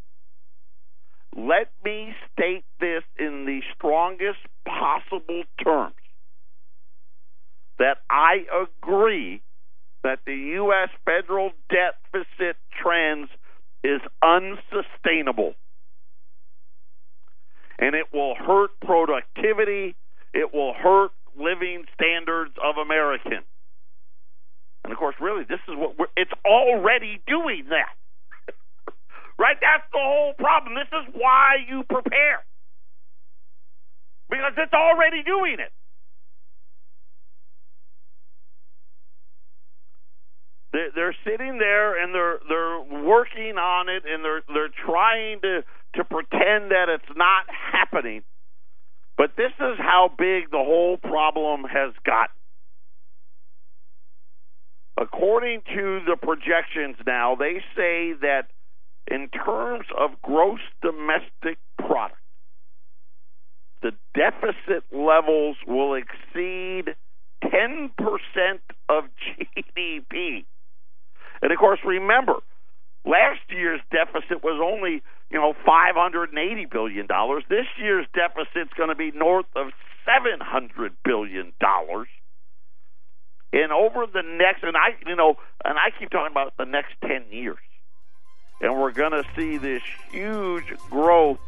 Let 1.37 1.69
me 1.85 2.15
state 2.33 2.65
this 2.81 3.03
in 3.19 3.47
the 3.47 3.61
strongest 3.75 4.41
possible 4.67 5.45
terms 5.63 5.95
that 7.79 7.99
I 8.11 8.45
agree 8.53 9.43
that 10.05 10.21
the 10.27 10.35
U.S. 10.35 10.91
federal 11.05 11.51
deficit 11.71 12.57
trends 12.83 13.29
is 13.83 14.01
unsustainable. 14.23 15.55
And 17.79 17.95
it 17.95 18.07
will 18.13 18.35
hurt 18.35 18.71
productivity, 18.81 19.97
it 20.33 20.53
will 20.53 20.75
hurt 20.75 21.11
living 21.37 21.85
standards 21.95 22.53
of 22.63 22.77
Americans. 22.77 23.47
And 24.85 24.93
of 24.93 24.99
course, 24.99 25.17
really, 25.21 25.45
this 25.45 25.61
is 25.69 25.75
what 25.77 25.99
we're, 25.99 26.07
it's 26.17 26.33
already 26.45 27.21
doing 27.27 27.67
that. 27.71 27.95
Right? 29.39 29.57
That's 29.61 29.85
the 29.93 30.01
whole 30.01 30.35
problem. 30.35 30.75
This 30.75 30.91
is 30.93 31.15
why 31.15 31.57
you 31.69 31.85
prepare. 31.85 32.45
Because 34.31 34.53
it's 34.57 34.73
already 34.73 35.23
doing 35.23 35.57
it. 35.59 35.73
They're, 40.73 41.15
sitting 41.25 41.59
there 41.59 42.03
and 42.03 42.15
they're 42.15 42.39
they're 42.49 43.03
working 43.05 43.59
on 43.59 43.91
it 43.91 44.05
and 44.09 44.25
they're 44.25 44.41
they're 44.55 44.73
trying 44.87 45.41
to 45.43 45.61
to 45.97 46.05
pretend 46.05 46.71
that 46.73 46.89
it's 46.89 47.13
not 47.15 47.45
happening. 47.51 48.23
But 49.19 49.37
this 49.37 49.53
is 49.61 49.77
how 49.79 50.11
big 50.17 50.51
the 50.51 50.65
whole 50.65 50.97
problem 50.97 51.65
has 51.65 51.93
got. 52.07 52.31
according 55.03 55.63
to 55.75 56.01
the 56.07 56.17
projections 56.17 56.97
now, 57.07 57.35
they 57.35 57.63
say 57.77 58.13
that 58.21 58.47
in 59.11 59.29
terms 59.29 59.87
of 59.97 60.11
gross 60.23 60.61
domestic 60.81 61.59
product, 61.79 62.19
the 63.83 63.93
deficit 64.15 64.85
levels 64.93 65.57
will 65.67 65.95
exceed 65.95 66.95
10% 67.45 67.91
of 68.89 69.05
GDP. 69.19 70.45
And 71.43 71.51
of 71.51 71.59
course, 71.59 71.81
remember, 71.85 72.35
last 73.05 73.41
year's 73.51 73.81
deficit 73.91 74.45
was 74.45 74.61
only, 74.63 75.03
you 75.31 75.39
know, 75.39 75.55
580 75.67 76.67
billion 76.71 77.07
dollars. 77.07 77.43
This 77.49 77.67
year's 77.79 78.07
deficit's 78.15 78.73
going 78.77 78.91
to 78.91 78.95
be 78.95 79.11
north 79.11 79.47
of 79.57 79.69
700 80.07 80.93
billion 81.05 81.53
dollars. 81.61 82.09
And 83.53 83.71
over 83.73 84.07
the 84.07 84.23
next 84.23 84.63
and 84.63 84.77
I, 84.77 84.97
you 85.07 85.17
know, 85.17 85.35
and 85.65 85.77
I 85.77 85.91
keep 85.99 86.11
talking 86.11 86.33
about 86.33 86.55
the 86.57 86.65
next 86.65 86.95
10 87.03 87.27
years. 87.31 87.59
And 88.63 88.79
we're 88.79 88.93
going 88.93 89.13
to 89.13 89.25
see 89.37 89.59
this 89.59 89.83
huge 90.11 90.73
growth 90.89 91.41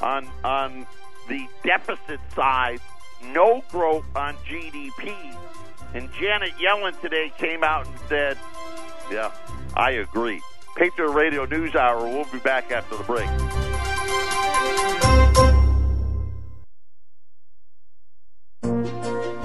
on 0.00 0.28
on 0.44 0.86
the 1.28 1.46
deficit 1.64 2.20
side, 2.34 2.80
no 3.22 3.62
growth 3.70 4.04
on 4.14 4.36
GDP. 4.48 5.14
And 5.94 6.08
Janet 6.12 6.52
Yellen 6.52 6.98
today 7.00 7.32
came 7.36 7.64
out 7.64 7.86
and 7.86 7.98
said, 8.08 8.38
Yeah, 9.10 9.32
I 9.76 9.90
agree. 9.92 10.40
Patriot 10.76 11.10
Radio 11.10 11.44
News 11.44 11.74
Hour. 11.74 12.04
We'll 12.04 12.24
be 12.26 12.38
back 12.38 12.70
after 12.70 12.96
the 12.96 13.02
break. 13.04 13.28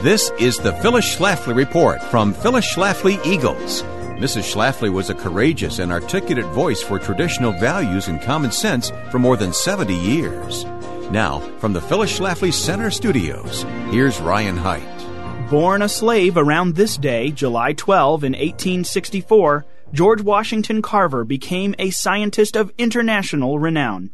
This 0.04 0.32
is 0.38 0.58
the 0.58 0.74
Phyllis 0.74 1.16
Schlafly 1.16 1.56
Report 1.56 2.04
from 2.04 2.34
Phyllis 2.34 2.76
Schlafly 2.76 3.26
Eagles. 3.26 3.84
Mrs. 4.24 4.54
Schlafly 4.54 4.90
was 4.90 5.10
a 5.10 5.14
courageous 5.14 5.80
and 5.80 5.92
articulate 5.92 6.46
voice 6.54 6.82
for 6.82 6.98
traditional 6.98 7.52
values 7.52 8.08
and 8.08 8.22
common 8.22 8.54
sense 8.54 8.90
for 9.12 9.20
more 9.20 9.36
than 9.36 9.52
70 9.52 9.94
years. 9.94 10.64
Now, 11.12 11.40
from 11.60 11.74
the 11.74 11.82
Phyllis 11.82 12.18
Schlafly 12.18 12.54
Center 12.54 12.90
Studios, 12.90 13.64
here's 13.92 14.22
Ryan 14.22 14.56
Haidt. 14.56 15.50
Born 15.50 15.82
a 15.82 15.90
slave 15.90 16.38
around 16.38 16.76
this 16.76 16.96
day, 16.96 17.32
July 17.32 17.74
12, 17.74 18.24
in 18.24 18.32
1864, 18.32 19.66
George 19.92 20.22
Washington 20.22 20.82
Carver 20.82 21.26
became 21.26 21.76
a 21.78 21.90
scientist 21.90 22.56
of 22.56 22.72
international 22.78 23.60
renown. 23.60 24.12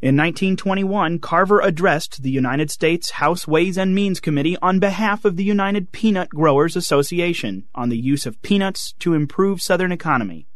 In 0.00 0.16
1921, 0.16 1.18
Carver 1.18 1.60
addressed 1.60 2.22
the 2.22 2.30
United 2.30 2.70
States 2.70 3.10
House 3.10 3.48
Ways 3.48 3.76
and 3.76 3.92
Means 3.92 4.20
Committee 4.20 4.56
on 4.62 4.78
behalf 4.78 5.24
of 5.24 5.34
the 5.34 5.42
United 5.42 5.90
Peanut 5.90 6.28
Growers 6.28 6.76
Association 6.76 7.64
on 7.74 7.88
the 7.88 7.98
use 7.98 8.24
of 8.24 8.40
peanuts 8.40 8.94
to 9.00 9.14
improve 9.14 9.60
Southern 9.60 9.90
economy. 9.90 10.46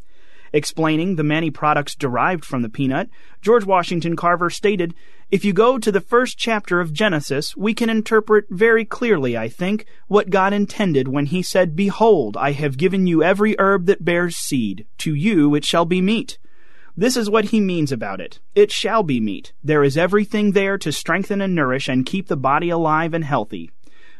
Explaining 0.52 1.16
the 1.16 1.24
many 1.24 1.50
products 1.50 1.96
derived 1.96 2.44
from 2.44 2.62
the 2.62 2.68
peanut, 2.68 3.10
George 3.40 3.64
Washington 3.64 4.14
Carver 4.14 4.48
stated, 4.48 4.94
If 5.28 5.44
you 5.44 5.52
go 5.52 5.76
to 5.76 5.90
the 5.90 6.00
first 6.00 6.38
chapter 6.38 6.80
of 6.80 6.92
Genesis, 6.92 7.56
we 7.56 7.74
can 7.74 7.90
interpret 7.90 8.44
very 8.48 8.84
clearly, 8.84 9.36
I 9.36 9.48
think, 9.48 9.86
what 10.06 10.30
God 10.30 10.52
intended 10.52 11.08
when 11.08 11.26
he 11.26 11.42
said, 11.42 11.74
Behold, 11.74 12.36
I 12.36 12.52
have 12.52 12.76
given 12.76 13.08
you 13.08 13.24
every 13.24 13.56
herb 13.58 13.86
that 13.86 14.04
bears 14.04 14.36
seed. 14.36 14.86
To 14.98 15.12
you 15.12 15.56
it 15.56 15.64
shall 15.64 15.84
be 15.84 16.00
meat. 16.00 16.38
This 16.96 17.16
is 17.16 17.30
what 17.30 17.46
he 17.46 17.60
means 17.60 17.90
about 17.90 18.20
it. 18.20 18.38
It 18.54 18.70
shall 18.70 19.02
be 19.02 19.18
meat. 19.18 19.52
There 19.64 19.82
is 19.82 19.96
everything 19.96 20.52
there 20.52 20.76
to 20.78 20.92
strengthen 20.92 21.40
and 21.40 21.54
nourish 21.54 21.88
and 21.88 22.04
keep 22.04 22.28
the 22.28 22.36
body 22.36 22.68
alive 22.68 23.14
and 23.14 23.24
healthy. 23.24 23.70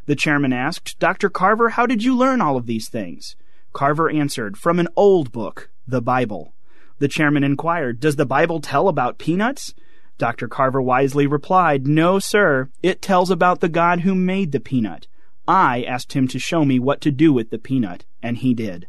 The 0.07 0.17
chairman 0.17 0.55
asked, 0.55 0.99
Dr. 0.99 1.29
Carver, 1.29 1.71
how 1.71 1.87
did 1.87 2.03
you 2.03 2.17
learn 2.17 2.41
all 2.41 2.57
of 2.57 2.67
these 2.67 2.89
things? 2.89 3.37
Carver 3.75 4.11
answered, 4.11 4.57
From 4.57 4.79
an 4.79 4.89
old 4.97 5.33
book 5.33 5.71
the 5.87 6.01
Bible. 6.01 6.55
The 6.99 7.09
chairman 7.09 7.45
inquired, 7.45 8.01
Does 8.01 8.17
the 8.17 8.27
Bible 8.27 8.61
tell 8.61 8.89
about 8.89 9.19
peanuts? 9.19 9.75
Dr. 10.17 10.49
Carver 10.49 10.81
wisely 10.81 11.27
replied, 11.27 11.87
No, 11.87 12.19
sir. 12.19 12.71
It 12.83 13.03
tells 13.03 13.31
about 13.31 13.61
the 13.61 13.69
God 13.69 14.01
who 14.01 14.15
made 14.15 14.53
the 14.53 14.61
peanut. 14.61 15.09
I 15.47 15.83
asked 15.83 16.15
him 16.15 16.27
to 16.29 16.39
show 16.39 16.65
me 16.65 16.79
what 16.79 17.01
to 17.03 17.11
do 17.11 17.33
with 17.33 17.51
the 17.51 17.59
peanut, 17.59 18.05
and 18.23 18.39
he 18.39 18.55
did. 18.55 18.87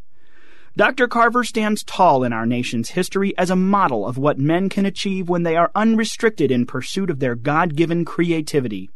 Dr. 0.75 1.07
Carver 1.07 1.43
stands 1.43 1.83
tall 1.83 2.23
in 2.23 2.33
our 2.33 2.47
nation's 2.47 2.89
history 2.89 3.37
as 3.37 3.51
a 3.51 3.55
model 3.55 4.07
of 4.07 4.17
what 4.17 4.39
men 4.39 4.69
can 4.69 4.87
achieve 4.87 5.29
when 5.29 5.43
they 5.43 5.55
are 5.55 5.69
unrestricted 5.75 6.49
in 6.49 6.65
pursuit 6.65 7.11
of 7.11 7.19
their 7.19 7.35
God 7.35 7.75
given 7.75 8.03
creativity. 8.03 8.89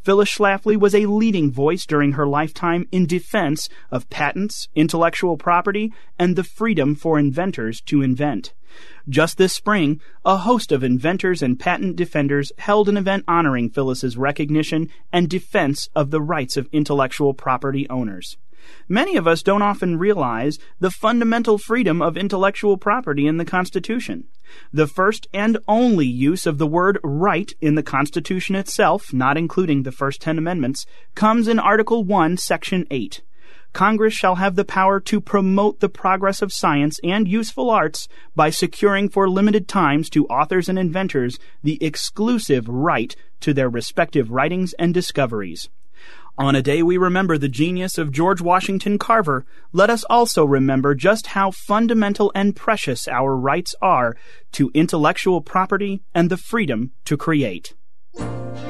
Phyllis 0.00 0.30
Schlafly 0.30 0.74
was 0.74 0.94
a 0.94 1.04
leading 1.04 1.52
voice 1.52 1.84
during 1.84 2.12
her 2.12 2.26
lifetime 2.26 2.88
in 2.90 3.04
defense 3.04 3.68
of 3.90 4.08
patents, 4.08 4.68
intellectual 4.74 5.36
property, 5.36 5.92
and 6.18 6.34
the 6.34 6.44
freedom 6.44 6.94
for 6.94 7.18
inventors 7.18 7.82
to 7.82 8.00
invent. 8.00 8.54
Just 9.06 9.36
this 9.36 9.52
spring, 9.52 10.00
a 10.24 10.38
host 10.38 10.72
of 10.72 10.82
inventors 10.82 11.42
and 11.42 11.60
patent 11.60 11.96
defenders 11.96 12.52
held 12.56 12.88
an 12.88 12.96
event 12.96 13.24
honoring 13.28 13.68
Phyllis's 13.68 14.16
recognition 14.16 14.88
and 15.12 15.28
defense 15.28 15.90
of 15.94 16.10
the 16.10 16.22
rights 16.22 16.56
of 16.56 16.70
intellectual 16.72 17.34
property 17.34 17.86
owners. 17.90 18.38
Many 18.88 19.16
of 19.16 19.26
us 19.26 19.42
don't 19.42 19.62
often 19.62 19.98
realize 19.98 20.58
the 20.80 20.90
fundamental 20.90 21.58
freedom 21.58 22.00
of 22.00 22.16
intellectual 22.16 22.76
property 22.76 23.26
in 23.26 23.36
the 23.36 23.44
Constitution. 23.44 24.24
The 24.72 24.86
first 24.86 25.26
and 25.32 25.58
only 25.68 26.06
use 26.06 26.46
of 26.46 26.58
the 26.58 26.66
word 26.66 26.98
right 27.02 27.52
in 27.60 27.74
the 27.74 27.82
Constitution 27.82 28.54
itself, 28.54 29.12
not 29.12 29.36
including 29.36 29.82
the 29.82 29.92
first 29.92 30.20
ten 30.20 30.38
amendments, 30.38 30.86
comes 31.14 31.48
in 31.48 31.58
Article 31.58 32.04
1, 32.04 32.36
Section 32.36 32.86
8. 32.90 33.22
Congress 33.72 34.14
shall 34.14 34.36
have 34.36 34.56
the 34.56 34.64
power 34.64 34.98
to 34.98 35.20
promote 35.20 35.80
the 35.80 35.88
progress 35.88 36.42
of 36.42 36.52
science 36.52 36.98
and 37.04 37.28
useful 37.28 37.70
arts 37.70 38.08
by 38.34 38.50
securing 38.50 39.08
for 39.08 39.28
limited 39.28 39.68
times 39.68 40.08
to 40.10 40.26
authors 40.26 40.68
and 40.68 40.78
inventors 40.78 41.38
the 41.62 41.82
exclusive 41.84 42.66
right 42.68 43.14
to 43.40 43.52
their 43.52 43.68
respective 43.68 44.30
writings 44.30 44.72
and 44.78 44.94
discoveries. 44.94 45.68
On 46.38 46.54
a 46.54 46.62
day 46.62 46.84
we 46.84 46.96
remember 46.96 47.36
the 47.36 47.48
genius 47.48 47.98
of 47.98 48.12
George 48.12 48.40
Washington 48.40 48.96
Carver, 48.96 49.44
let 49.72 49.90
us 49.90 50.04
also 50.04 50.44
remember 50.44 50.94
just 50.94 51.26
how 51.26 51.50
fundamental 51.50 52.30
and 52.32 52.54
precious 52.54 53.08
our 53.08 53.36
rights 53.36 53.74
are 53.82 54.16
to 54.52 54.70
intellectual 54.72 55.40
property 55.40 56.00
and 56.14 56.30
the 56.30 56.36
freedom 56.36 56.92
to 57.06 57.16
create. 57.16 57.74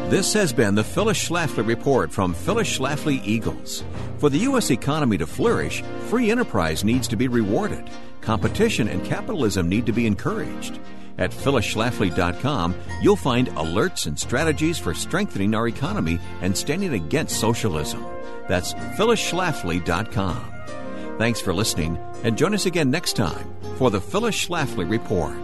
This 0.09 0.33
has 0.33 0.51
been 0.51 0.77
the 0.77 0.83
Phyllis 0.83 1.29
Schlafly 1.29 1.67
Report 1.67 2.11
from 2.11 2.33
Phyllis 2.33 2.79
Schlafly 2.79 3.21
Eagles. 3.23 3.85
For 4.17 4.31
the 4.31 4.39
U.S. 4.39 4.71
economy 4.71 5.19
to 5.19 5.27
flourish, 5.27 5.83
free 6.09 6.31
enterprise 6.31 6.85
needs 6.85 7.07
to 7.09 7.17
be 7.17 7.29
rewarded. 7.29 7.91
Competition 8.23 8.89
and 8.89 9.05
capitalism 9.05 9.69
need 9.69 9.85
to 9.85 9.93
be 9.93 10.07
encouraged. 10.07 10.81
At 11.19 11.33
phyllisschlafly.com, 11.33 12.75
you'll 13.03 13.17
find 13.17 13.49
alerts 13.49 14.07
and 14.07 14.19
strategies 14.19 14.79
for 14.79 14.95
strengthening 14.95 15.55
our 15.55 15.69
economy 15.69 16.19
and 16.41 16.57
standing 16.57 16.95
against 16.95 17.39
socialism. 17.41 18.07
That's 18.49 18.73
phyllisschlafly.com. 18.75 20.55
Thanks 21.19 21.41
for 21.41 21.53
listening, 21.53 21.99
and 22.23 22.39
join 22.39 22.55
us 22.55 22.67
again 22.67 22.93
next 22.93 23.15
time 23.15 23.53
for 23.77 23.91
the 23.91 24.01
Phyllis 24.01 24.37
Schlafly 24.37 24.89
Report. 24.89 25.35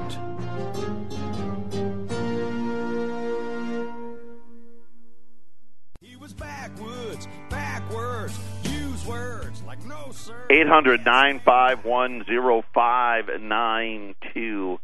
He 6.00 6.14
was 6.14 6.32
backwoods, 6.32 7.26
backwards, 7.50 8.38
use 8.62 9.04
words 9.04 9.64
like 9.66 9.84
no 9.84 10.12
sir. 10.12 10.46
800 10.50 11.04
951 11.04 12.24
0592 12.72 14.78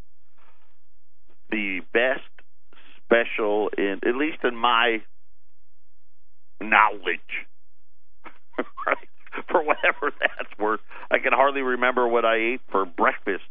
the 1.50 1.80
best 1.92 2.20
special 3.04 3.70
in 3.76 4.00
at 4.06 4.14
least 4.16 4.38
in 4.44 4.56
my 4.56 4.98
knowledge. 6.60 7.20
For 9.48 9.62
whatever 9.62 10.12
that's 10.20 10.58
worth. 10.58 10.80
I 11.10 11.18
can 11.18 11.32
hardly 11.32 11.62
remember 11.62 12.06
what 12.06 12.24
i 12.24 12.36
ate 12.36 12.60
for 12.70 12.84
breakfast. 12.84 13.44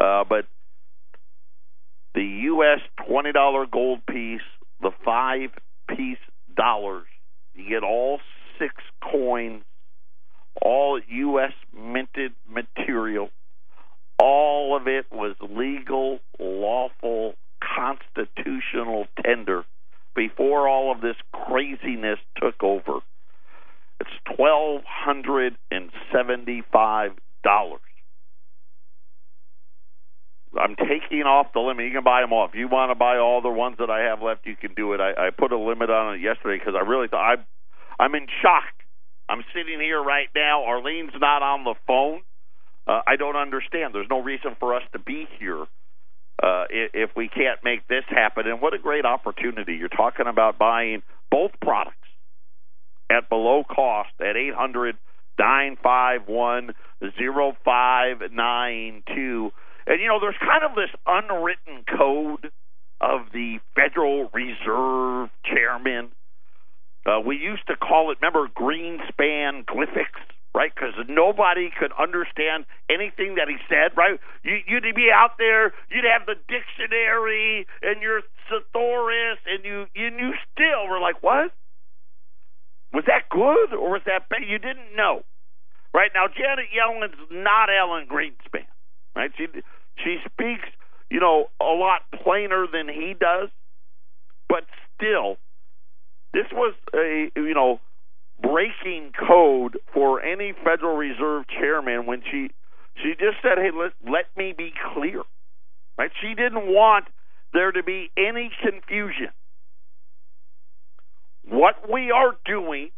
Uh 0.00 0.24
but 0.28 0.46
the 2.14 2.22
us 2.22 2.80
twenty 3.06 3.32
dollar 3.32 3.66
gold 3.66 4.00
piece 4.10 4.40
the 4.80 4.90
five 5.04 5.50
peace 5.88 6.18
dollars 6.56 7.06
you 7.54 7.68
get 7.68 7.82
all 7.82 8.20
six 8.58 8.74
coins 9.02 9.62
all 10.62 10.98
us 10.98 11.52
minted 11.76 12.32
material 12.48 13.30
all 14.18 14.76
of 14.76 14.86
it 14.86 15.06
was 15.12 15.36
legal, 15.40 16.18
lawful, 16.38 17.34
constitutional 17.60 19.06
tender 19.24 19.64
before 20.14 20.68
all 20.68 20.92
of 20.92 21.00
this 21.00 21.16
craziness 21.32 22.18
took 22.36 22.62
over. 22.62 23.00
It's 24.00 24.36
twelve 24.36 24.82
hundred 24.86 25.56
and 25.70 25.90
seventy-five 26.12 27.12
dollars. 27.42 27.80
I'm 30.58 30.76
taking 30.76 31.22
off 31.22 31.52
the 31.52 31.60
limit. 31.60 31.86
You 31.86 31.92
can 31.92 32.04
buy 32.04 32.22
them 32.22 32.32
all. 32.32 32.46
If 32.46 32.54
you 32.54 32.68
want 32.68 32.90
to 32.90 32.94
buy 32.94 33.18
all 33.18 33.42
the 33.42 33.50
ones 33.50 33.76
that 33.78 33.90
I 33.90 34.00
have 34.08 34.22
left, 34.22 34.46
you 34.46 34.56
can 34.56 34.72
do 34.74 34.94
it. 34.94 35.00
I, 35.00 35.28
I 35.28 35.30
put 35.30 35.52
a 35.52 35.58
limit 35.58 35.90
on 35.90 36.14
it 36.14 36.20
yesterday 36.20 36.58
because 36.58 36.74
I 36.74 36.88
really 36.88 37.06
thought 37.06 37.38
I, 37.38 38.02
I'm 38.02 38.14
in 38.14 38.26
shock 38.40 38.64
I'm 39.28 39.44
sitting 39.54 39.78
here 39.78 40.02
right 40.02 40.28
now. 40.34 40.64
Arlene's 40.64 41.12
not 41.20 41.42
on 41.42 41.64
the 41.64 41.74
phone. 41.86 42.22
Uh, 42.88 43.02
I 43.06 43.16
don't 43.16 43.36
understand. 43.36 43.94
There's 43.94 44.08
no 44.08 44.22
reason 44.22 44.56
for 44.58 44.74
us 44.74 44.82
to 44.92 44.98
be 44.98 45.28
here 45.38 45.66
uh, 46.42 46.64
if 46.70 47.10
we 47.14 47.28
can't 47.28 47.62
make 47.62 47.86
this 47.86 48.04
happen. 48.08 48.46
And 48.46 48.62
what 48.62 48.72
a 48.72 48.78
great 48.78 49.04
opportunity. 49.04 49.74
You're 49.74 49.88
talking 49.88 50.26
about 50.26 50.58
buying 50.58 51.02
both 51.30 51.50
products 51.60 51.96
at 53.10 53.28
below 53.28 53.64
cost 53.64 54.12
at 54.20 54.36
800 54.36 54.96
951 55.38 56.74
0592. 57.00 59.52
And, 59.86 60.00
you 60.00 60.08
know, 60.08 60.18
there's 60.20 60.34
kind 60.40 60.64
of 60.64 60.74
this 60.74 60.90
unwritten 61.06 61.84
code 61.96 62.50
of 63.00 63.30
the 63.32 63.60
Federal 63.74 64.28
Reserve 64.32 65.30
chairman. 65.44 66.08
Uh, 67.06 67.20
we 67.24 67.36
used 67.36 67.64
to 67.68 67.76
call 67.76 68.10
it, 68.10 68.18
remember, 68.20 68.48
Greenspan 68.48 69.64
glyphics? 69.64 70.18
Right? 70.58 70.74
Because 70.74 70.94
nobody 71.08 71.70
could 71.70 71.92
understand 71.94 72.66
anything 72.90 73.36
that 73.38 73.46
he 73.46 73.62
said, 73.70 73.94
right? 73.96 74.18
You, 74.42 74.58
you'd 74.66 74.82
be 74.96 75.06
out 75.14 75.38
there, 75.38 75.70
you'd 75.88 76.02
have 76.02 76.26
the 76.26 76.34
dictionary 76.50 77.64
and 77.80 78.02
your 78.02 78.22
thesaurus, 78.50 79.38
and 79.46 79.64
you 79.64 79.86
you 79.94 80.34
still 80.50 80.90
were 80.90 80.98
like, 80.98 81.22
what? 81.22 81.54
Was 82.92 83.04
that 83.06 83.30
good 83.30 83.70
or 83.72 83.90
was 83.94 84.02
that 84.06 84.28
bad? 84.28 84.40
You 84.48 84.58
didn't 84.58 84.96
know, 84.96 85.22
right? 85.94 86.10
Now 86.12 86.26
Janet 86.26 86.74
Yellen's 86.74 87.14
not 87.30 87.70
Alan 87.70 88.08
Greenspan, 88.10 88.66
right? 89.14 89.30
She 89.38 89.46
she 90.02 90.16
speaks, 90.26 90.66
you 91.08 91.20
know, 91.20 91.50
a 91.60 91.70
lot 91.70 92.02
plainer 92.24 92.66
than 92.66 92.88
he 92.88 93.14
does, 93.14 93.50
but 94.48 94.64
still, 94.96 95.36
this 96.34 96.50
was 96.50 96.74
a 96.96 97.30
you 97.36 97.54
know 97.54 97.78
breaking 98.40 99.12
code 99.28 99.78
for 99.92 100.22
any 100.22 100.52
Federal 100.64 100.96
Reserve 100.96 101.44
chairman 101.48 102.06
when 102.06 102.22
she 102.30 102.50
she 103.02 103.14
just 103.18 103.40
said, 103.42 103.58
"Hey, 103.58 103.70
let 103.70 103.92
let 104.04 104.26
me 104.36 104.54
be 104.56 104.72
clear." 104.94 105.22
Right? 105.96 106.10
She 106.20 106.34
didn't 106.34 106.66
want 106.66 107.06
there 107.52 107.72
to 107.72 107.82
be 107.82 108.10
any 108.16 108.50
confusion. 108.62 109.30
What 111.44 111.90
we 111.90 112.10
are 112.10 112.36
doing 112.44 112.90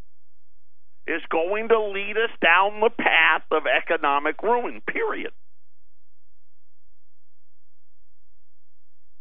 is 1.06 1.22
going 1.30 1.68
to 1.68 1.80
lead 1.80 2.16
us 2.16 2.30
down 2.42 2.80
the 2.80 2.90
path 2.90 3.42
of 3.50 3.62
economic 3.66 4.42
ruin. 4.42 4.80
Period. 4.86 5.32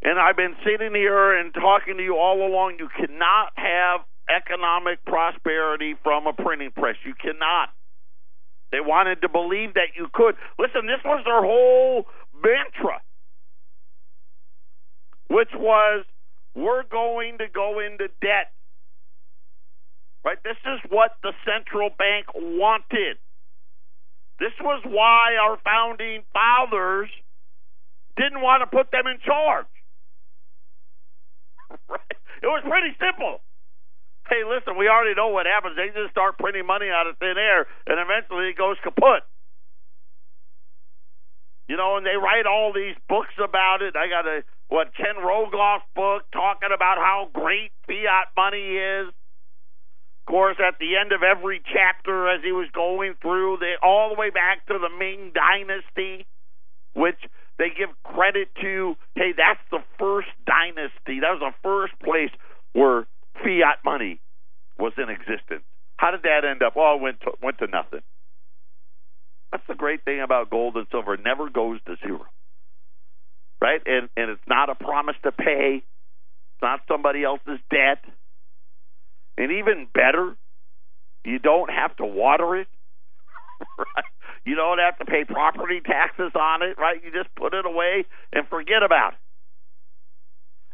And 0.02 0.18
I've 0.18 0.38
been 0.38 0.56
sitting 0.66 0.96
here 0.96 1.38
and 1.38 1.54
talking 1.54 1.98
to 1.98 2.04
you 2.04 2.16
all 2.16 2.46
along. 2.48 2.78
You 2.80 2.90
cannot 2.96 3.52
have 3.56 4.02
economic 4.30 5.04
prosperity 5.06 5.96
from 6.04 6.28
a 6.28 6.34
printing 6.34 6.72
press. 6.72 6.96
You 7.06 7.14
cannot. 7.16 7.70
They 8.72 8.80
wanted 8.80 9.22
to 9.22 9.30
believe 9.30 9.74
that 9.74 9.98
you 9.98 10.08
could. 10.14 10.36
Listen, 10.60 10.86
this 10.86 11.02
was 11.04 11.24
their 11.26 11.42
whole 11.42 12.06
mantra, 12.34 13.02
which 15.30 15.50
was 15.56 16.06
we're 16.56 16.84
going 16.84 17.40
to 17.40 17.48
go 17.54 17.80
into 17.80 18.08
debt. 18.22 18.54
Right? 20.24 20.38
This 20.44 20.58
is 20.66 20.80
what 20.90 21.12
the 21.24 21.34
central 21.46 21.90
bank 21.98 22.28
wanted. 22.36 23.18
This 24.40 24.54
was 24.62 24.84
why 24.86 25.36
our 25.42 25.58
founding 25.64 26.24
fathers 26.32 27.10
didn't 28.18 28.42
want 28.42 28.62
to 28.62 28.68
put 28.68 28.92
them 28.92 29.08
in 29.08 29.20
charge. 29.26 29.66
Right? 31.88 32.18
It 32.42 32.48
was 32.48 32.64
pretty 32.66 32.96
simple 32.98 33.42
hey, 34.30 34.46
listen, 34.48 34.78
we 34.78 34.88
already 34.88 35.16
know 35.16 35.30
what 35.30 35.46
happens. 35.46 35.76
They 35.76 35.90
just 35.90 36.12
start 36.12 36.38
printing 36.38 36.66
money 36.66 36.88
out 36.90 37.08
of 37.08 37.18
thin 37.18 37.36
air, 37.38 37.66
and 37.86 38.00
eventually 38.00 38.50
it 38.50 38.58
goes 38.58 38.78
kaput. 38.84 39.26
You 41.68 41.78
know, 41.78 41.98
and 41.98 42.06
they 42.06 42.18
write 42.18 42.48
all 42.50 42.74
these 42.74 42.96
books 43.08 43.34
about 43.38 43.82
it. 43.82 43.96
I 43.96 44.10
got 44.10 44.26
a 44.26 44.42
what 44.70 44.96
Ken 44.96 45.18
Rogoff 45.22 45.82
book 45.96 46.24
talking 46.32 46.70
about 46.74 46.98
how 46.98 47.30
great 47.34 47.72
fiat 47.86 48.34
money 48.38 48.78
is. 48.78 49.08
Of 49.10 50.26
course, 50.32 50.58
at 50.58 50.78
the 50.80 50.98
end 50.98 51.12
of 51.12 51.22
every 51.24 51.62
chapter, 51.74 52.30
as 52.30 52.42
he 52.44 52.52
was 52.52 52.70
going 52.74 53.16
through, 53.22 53.58
they 53.60 53.74
all 53.82 54.10
the 54.10 54.20
way 54.20 54.30
back 54.30 54.66
to 54.68 54.78
the 54.78 54.90
Ming 54.98 55.32
Dynasty, 55.34 56.26
which 56.94 57.18
they 57.58 57.70
give 57.70 57.90
credit 58.04 58.50
to. 58.62 58.96
Hey, 59.16 59.34
that's 59.36 59.62
the 59.70 59.82
first 59.98 60.30
dynasty. 60.46 61.22
That 61.22 61.38
was 61.38 61.42
the 61.42 61.58
first 61.62 61.94
place 62.00 62.32
where 62.74 63.06
fiat 63.44 63.84
money 63.84 64.22
was 64.78 64.94
in 65.10 65.16
existence. 65.16 65.64
How 65.98 66.12
did 66.12 66.24
that 66.24 66.46
end 66.50 66.64
up? 66.64 66.76
Well, 66.76 66.96
it 66.96 67.02
went 67.02 67.22
to, 67.22 67.32
went 67.42 67.58
to 67.60 67.68
nothing. 67.68 68.02
That's 69.52 69.64
the 69.68 69.76
great 69.76 70.06
thing 70.06 70.22
about 70.22 70.50
gold 70.50 70.76
and 70.76 70.88
silver. 70.92 71.16
It 71.16 71.22
never 71.24 71.50
goes 71.50 71.80
to 71.88 71.96
zero. 72.06 72.26
Right? 73.62 73.82
And 73.86 74.10
and 74.16 74.30
it's 74.30 74.48
not 74.48 74.70
a 74.70 74.76
promise 74.76 75.16
to 75.24 75.32
pay. 75.32 75.84
It's 75.84 76.62
not 76.62 76.82
somebody 76.88 77.24
else's 77.24 77.60
debt. 77.70 78.04
And 79.38 79.52
even 79.52 79.88
better, 79.94 80.36
you 81.26 81.40
don't 81.40 81.70
have 81.70 81.96
to 81.98 82.06
water 82.06 82.56
it. 82.58 82.68
Right? 83.78 84.06
You 84.46 84.56
don't 84.56 84.80
have 84.80 84.98
to 85.00 85.06
pay 85.06 85.26
property 85.26 85.82
taxes 85.86 86.32
on 86.34 86.62
it, 86.64 86.78
right? 86.78 87.04
You 87.04 87.12
just 87.12 87.34
put 87.36 87.54
it 87.54 87.66
away 87.66 88.06
and 88.32 88.48
forget 88.48 88.84
about 88.84 89.14
it. 89.14 89.20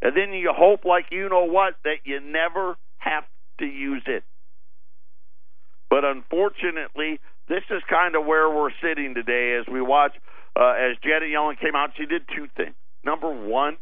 And 0.05 0.15
then 0.15 0.33
you 0.33 0.53
hope, 0.55 0.85
like 0.85 1.07
you 1.11 1.27
know 1.29 1.45
what, 1.45 1.73
that 1.83 2.05
you 2.05 2.19
never 2.19 2.77
have 2.97 3.23
to 3.59 3.65
use 3.65 4.03
it. 4.07 4.23
But 5.89 6.03
unfortunately, 6.03 7.19
this 7.47 7.63
is 7.69 7.81
kind 7.89 8.15
of 8.15 8.25
where 8.25 8.49
we're 8.49 8.71
sitting 8.81 9.13
today 9.13 9.57
as 9.59 9.71
we 9.71 9.81
watch, 9.81 10.13
uh, 10.55 10.73
as 10.73 10.97
Janet 11.03 11.29
Yellen 11.29 11.59
came 11.59 11.75
out, 11.75 11.91
she 11.97 12.05
did 12.05 12.23
two 12.35 12.47
things. 12.57 12.75
Number 13.03 13.29
one, 13.29 13.77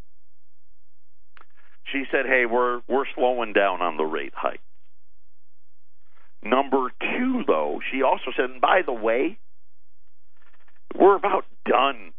she 1.91 2.03
said, 2.11 2.25
hey, 2.25 2.45
we're, 2.45 2.81
we're 2.87 3.05
slowing 3.15 3.53
down 3.53 3.81
on 3.81 3.97
the 3.97 4.03
rate 4.03 4.33
hike. 4.35 4.61
Number 6.43 6.91
two, 6.99 7.43
though, 7.47 7.79
she 7.91 8.01
also 8.01 8.31
said, 8.35 8.49
and 8.49 8.61
by 8.61 8.81
the 8.85 8.93
way, 8.93 9.37
we're 10.93 11.15
about 11.15 11.45
done 11.65 12.11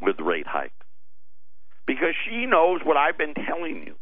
with 0.00 0.20
rate 0.20 0.46
hikes 0.46 0.72
because 1.86 2.14
she 2.28 2.46
knows 2.46 2.80
what 2.84 2.96
I've 2.96 3.18
been 3.18 3.34
telling 3.34 3.84
you. 3.86 3.94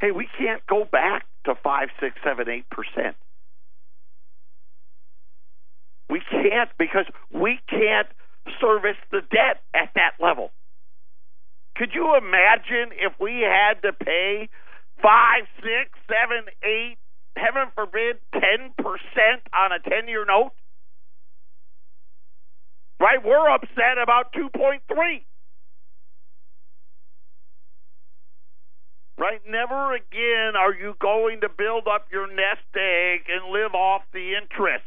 Hey, 0.00 0.12
we 0.12 0.28
can't 0.38 0.64
go 0.66 0.84
back 0.84 1.24
to 1.44 1.54
five, 1.62 1.88
six, 2.00 2.14
seven, 2.24 2.48
eight 2.48 2.66
percent. 2.70 3.16
We 6.08 6.20
can't 6.30 6.70
because 6.78 7.06
we 7.32 7.58
can't 7.68 8.08
service 8.60 8.96
the 9.10 9.20
debt 9.20 9.60
at 9.74 9.90
that 9.94 10.12
level. 10.20 10.50
Could 11.76 11.90
you 11.94 12.16
imagine 12.16 12.96
if 12.98 13.12
we 13.20 13.42
had 13.46 13.82
to 13.82 13.92
pay 13.92 14.48
five, 15.02 15.44
six, 15.60 15.90
seven, 16.08 16.46
eight, 16.62 16.96
heaven 17.36 17.70
forbid, 17.74 18.18
ten 18.32 18.72
percent 18.78 19.42
on 19.52 19.72
a 19.72 19.78
ten-year 19.78 20.24
note? 20.24 20.52
Right, 23.00 23.22
we're 23.24 23.48
upset 23.48 23.98
about 24.02 24.32
two 24.32 24.48
point 24.56 24.82
three. 24.88 25.24
Right? 29.18 29.40
Never 29.46 29.94
again 29.94 30.54
are 30.56 30.72
you 30.72 30.94
going 31.00 31.40
to 31.42 31.48
build 31.48 31.88
up 31.92 32.06
your 32.10 32.26
nest 32.28 32.64
egg 32.74 33.26
and 33.28 33.52
live 33.52 33.74
off 33.74 34.02
the 34.12 34.34
interest. 34.40 34.84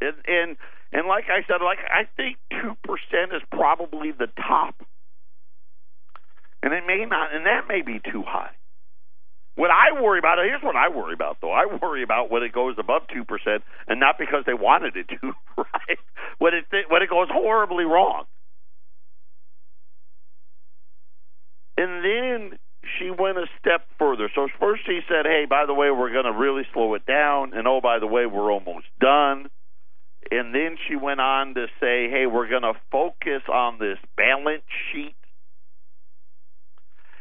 And 0.00 0.14
and, 0.28 0.56
and 0.92 1.08
like 1.08 1.24
I 1.28 1.42
said, 1.48 1.64
like 1.64 1.78
I 1.82 2.04
think 2.16 2.36
two 2.50 2.76
percent 2.84 3.34
is 3.34 3.42
probably 3.50 4.12
the 4.12 4.28
top, 4.36 4.76
and 6.62 6.72
it 6.72 6.84
may 6.86 7.04
not, 7.04 7.34
and 7.34 7.46
that 7.46 7.66
may 7.68 7.82
be 7.82 7.98
too 8.12 8.22
high. 8.22 8.52
What 9.56 9.72
I 9.72 10.00
worry 10.00 10.20
about, 10.20 10.38
here's 10.38 10.62
what 10.62 10.76
I 10.76 10.88
worry 10.88 11.14
about 11.14 11.38
though. 11.40 11.50
I 11.50 11.66
worry 11.82 12.04
about 12.04 12.30
when 12.30 12.44
it 12.44 12.52
goes 12.52 12.76
above 12.78 13.02
two 13.12 13.24
percent, 13.24 13.64
and 13.88 13.98
not 13.98 14.18
because 14.20 14.44
they 14.46 14.54
wanted 14.54 14.96
it 14.96 15.08
to, 15.08 15.32
right? 15.56 15.98
When 16.38 16.54
it 16.54 16.66
when 16.88 17.02
it 17.02 17.10
goes 17.10 17.26
horribly 17.28 17.84
wrong. 17.84 18.24
And 21.78 22.04
then 22.04 22.58
she 22.98 23.10
went 23.10 23.38
a 23.38 23.46
step 23.60 23.86
further. 24.00 24.28
So 24.34 24.48
first 24.58 24.82
she 24.84 25.00
said, 25.08 25.26
"Hey, 25.26 25.46
by 25.48 25.64
the 25.64 25.74
way, 25.74 25.92
we're 25.92 26.12
going 26.12 26.24
to 26.24 26.32
really 26.32 26.66
slow 26.72 26.94
it 26.94 27.06
down, 27.06 27.54
and 27.54 27.68
oh, 27.68 27.80
by 27.80 28.00
the 28.00 28.06
way, 28.06 28.26
we're 28.26 28.52
almost 28.52 28.86
done." 29.00 29.48
And 30.30 30.52
then 30.54 30.76
she 30.86 30.96
went 30.96 31.20
on 31.20 31.54
to 31.54 31.68
say, 31.80 32.10
"Hey, 32.10 32.26
we're 32.26 32.48
going 32.48 32.62
to 32.62 32.74
focus 32.90 33.42
on 33.48 33.78
this 33.78 33.98
balance 34.16 34.64
sheet." 34.90 35.14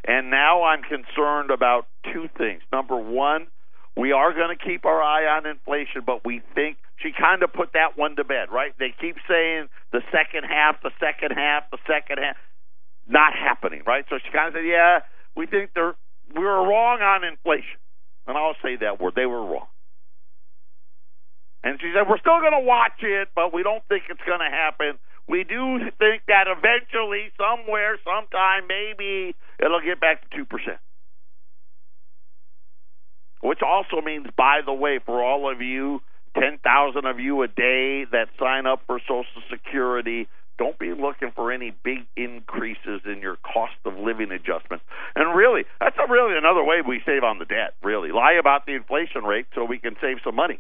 And 0.04 0.32
now 0.32 0.64
I'm 0.64 0.82
concerned 0.82 1.52
about 1.52 1.86
two 2.12 2.28
things. 2.38 2.64
Number 2.72 2.98
one, 2.98 3.48
we 3.96 4.12
are 4.12 4.34
going 4.34 4.58
to 4.58 4.64
keep 4.64 4.86
our 4.86 5.04
eye 5.04 5.28
on 5.38 5.46
inflation, 5.46 6.02
but 6.04 6.26
we 6.26 6.42
think 6.56 6.78
she 6.96 7.12
kind 7.12 7.44
of 7.44 7.54
put 7.54 7.74
that 7.74 7.96
one 7.96 8.16
to 8.16 8.24
bed, 8.24 8.50
right? 8.52 8.74
They 8.80 8.96
keep 9.00 9.18
saying 9.28 9.68
the 9.92 10.02
second 10.12 10.46
half, 10.50 10.82
the 10.82 10.92
second 11.00 11.36
half, 11.36 11.70
the 11.70 11.78
second 11.86 12.18
half 12.18 12.38
not 13.08 13.34
happening, 13.34 13.84
right? 13.86 14.06
So 14.10 14.18
she 14.24 14.32
kind 14.32 14.48
of 14.48 14.54
said, 14.54 14.66
"Yeah, 14.66 15.00
we 15.36 15.46
think 15.46 15.72
they're 15.74 15.96
we 16.34 16.42
were 16.42 16.68
wrong 16.68 17.02
on 17.02 17.24
inflation." 17.24 17.80
and 18.28 18.38
I'll 18.38 18.56
say 18.62 18.76
that 18.82 19.00
word, 19.00 19.14
they 19.16 19.26
were 19.26 19.42
wrong. 19.42 19.68
And 21.64 21.80
she 21.82 21.92
said, 21.96 22.08
We're 22.10 22.20
still 22.20 22.40
going 22.40 22.54
to 22.54 22.66
watch 22.68 23.00
it, 23.02 23.30
but 23.34 23.54
we 23.54 23.64
don't 23.64 23.84
think 23.88 24.04
it's 24.10 24.22
going 24.28 24.40
to 24.40 24.52
happen. 24.52 25.00
We 25.28 25.44
do 25.44 25.80
think 25.98 26.24
that 26.28 26.46
eventually, 26.48 27.32
somewhere, 27.36 27.98
sometime, 28.04 28.68
maybe 28.68 29.36
it'll 29.60 29.82
get 29.82 30.00
back 30.00 30.30
to 30.30 30.46
2%. 30.46 30.46
Which 33.42 33.60
also 33.62 34.02
means, 34.02 34.28
by 34.38 34.62
the 34.66 34.74
way, 34.74 35.00
for 35.06 35.24
all 35.24 35.52
of 35.52 35.62
you, 35.62 36.02
10,000 36.40 37.06
of 37.06 37.20
you 37.20 37.42
a 37.42 37.48
day 37.48 38.06
that 38.12 38.28
sign 38.40 38.66
up 38.66 38.82
for 38.88 39.00
Social 39.00 39.42
Security, 39.50 40.28
don't 40.58 40.78
be 40.80 40.94
looking 40.94 41.32
for 41.36 41.52
any 41.52 41.72
big 41.84 42.06
increases 42.16 43.02
in 43.06 43.22
your 43.22 43.38
cost 43.38 43.78
of 43.86 43.98
living 43.98 44.32
adjustments. 44.32 44.84
And 45.16 45.36
really, 45.36 45.66
that's 45.80 45.98
a 45.98 46.12
really 46.12 46.38
another 46.38 46.64
way 46.64 46.82
we 46.82 47.02
save 47.06 47.24
on 47.24 47.40
the 47.40 47.46
debt, 47.46 47.74
really. 47.84 48.12
Lie 48.12 48.38
about 48.40 48.66
the 48.66 48.74
inflation 48.74 49.24
rate 49.24 49.46
so 49.54 49.66
we 49.66 49.80
can 49.80 49.96
save 50.02 50.18
some 50.24 50.36
money. 50.36 50.60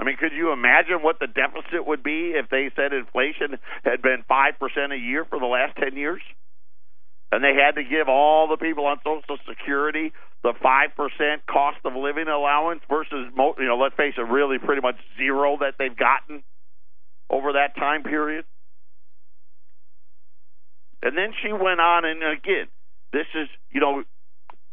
I 0.00 0.04
mean, 0.04 0.16
could 0.16 0.32
you 0.32 0.52
imagine 0.52 1.02
what 1.02 1.18
the 1.18 1.26
deficit 1.26 1.86
would 1.86 2.02
be 2.02 2.34
if 2.34 2.48
they 2.50 2.70
said 2.76 2.92
inflation 2.92 3.58
had 3.84 4.00
been 4.00 4.22
5% 4.30 4.92
a 4.92 4.96
year 4.96 5.24
for 5.24 5.40
the 5.40 5.46
last 5.46 5.76
10 5.76 5.96
years? 5.96 6.22
And 7.30 7.44
they 7.44 7.54
had 7.54 7.74
to 7.74 7.84
give 7.84 8.08
all 8.08 8.48
the 8.48 8.56
people 8.56 8.86
on 8.86 8.98
Social 9.04 9.36
Security 9.46 10.12
the 10.42 10.52
5% 10.52 11.36
cost 11.50 11.78
of 11.84 11.94
living 11.94 12.28
allowance 12.28 12.80
versus, 12.88 13.26
you 13.36 13.66
know, 13.66 13.76
let's 13.76 13.96
face 13.96 14.14
it, 14.16 14.22
really 14.22 14.58
pretty 14.58 14.80
much 14.80 14.96
zero 15.18 15.58
that 15.58 15.74
they've 15.78 15.96
gotten 15.96 16.42
over 17.30 17.52
that 17.52 17.76
time 17.76 18.02
period. 18.02 18.44
And 21.02 21.16
then 21.16 21.32
she 21.42 21.52
went 21.52 21.80
on, 21.80 22.04
and 22.04 22.22
again, 22.22 22.66
this 23.12 23.26
is, 23.34 23.48
you 23.70 23.80
know, 23.80 24.02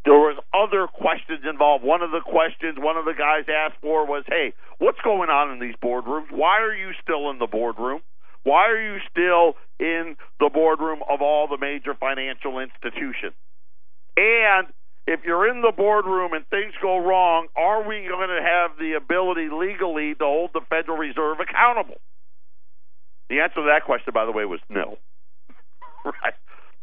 there 0.06 0.14
was 0.14 0.38
other 0.54 0.88
questions 0.88 1.42
involved. 1.50 1.84
One 1.84 2.02
of 2.02 2.12
the 2.12 2.22
questions 2.22 2.78
one 2.78 2.98
of 2.98 3.06
the 3.06 3.14
guys 3.14 3.46
asked 3.50 3.82
for 3.82 4.06
was, 4.06 4.24
"Hey, 4.28 4.54
what's 4.78 5.02
going 5.02 5.30
on 5.30 5.52
in 5.52 5.60
these 5.60 5.76
boardrooms? 5.78 6.32
Why 6.32 6.60
are 6.62 6.74
you 6.74 6.94
still 7.02 7.30
in 7.32 7.40
the 7.40 7.48
boardroom? 7.48 8.02
Why 8.44 8.68
are 8.70 8.80
you 8.80 9.00
still 9.10 9.58
in 9.80 10.16
the 10.40 10.50
boardroom 10.50 11.02
of 11.10 11.22
all 11.22 11.48
the 11.48 11.58
major 11.58 11.96
financial 11.96 12.60
institutions? 12.60 13.34
And 14.16 14.72
if 15.08 15.24
you're 15.26 15.48
in 15.48 15.62
the 15.62 15.72
boardroom 15.72 16.34
and 16.34 16.48
things 16.50 16.74
go 16.82 17.00
wrong, 17.00 17.48
are 17.56 17.82
we 17.82 18.06
going 18.08 18.30
to 18.30 18.42
have 18.42 18.78
the 18.78 18.94
ability 18.94 19.50
legally 19.50 20.14
to 20.16 20.24
hold 20.24 20.54
the 20.54 20.62
Federal 20.70 20.98
Reserve 20.98 21.40
accountable?" 21.40 22.00
The 23.30 23.40
answer 23.40 23.56
to 23.56 23.70
that 23.74 23.86
question, 23.86 24.14
by 24.14 24.26
the 24.26 24.32
way, 24.32 24.46
was 24.46 24.60
no. 24.70 24.98
right. 26.06 26.34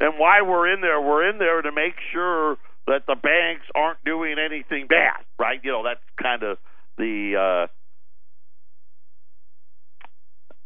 And 0.01 0.15
why 0.19 0.43
we're 0.43 0.73
in 0.73 0.81
there, 0.81 1.01
we're 1.01 1.29
in 1.29 1.39
there 1.39 1.63
to 1.63 1.71
make 1.71 1.95
sure 2.13 2.57
that 2.87 3.07
the 3.07 3.15
banks 3.15 3.67
aren't 3.75 4.03
doing 4.05 4.37
anything 4.39 4.89
bad, 4.89 5.23
right? 5.39 5.61
You 5.63 5.71
know, 5.71 5.85
that's 5.85 6.03
kind 6.21 6.43
of 6.43 6.59
the 6.99 7.37
uh, 7.39 7.67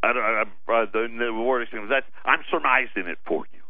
I 0.02 0.12
don't 0.12 0.22
I, 0.22 0.42
uh, 0.42 0.86
the, 0.92 1.08
the 1.18 1.34
word 1.34 1.62
is 1.62 1.68
that 1.90 2.04
I'm 2.24 2.40
surmising 2.50 3.10
it 3.10 3.18
for 3.26 3.44
you. 3.52 3.60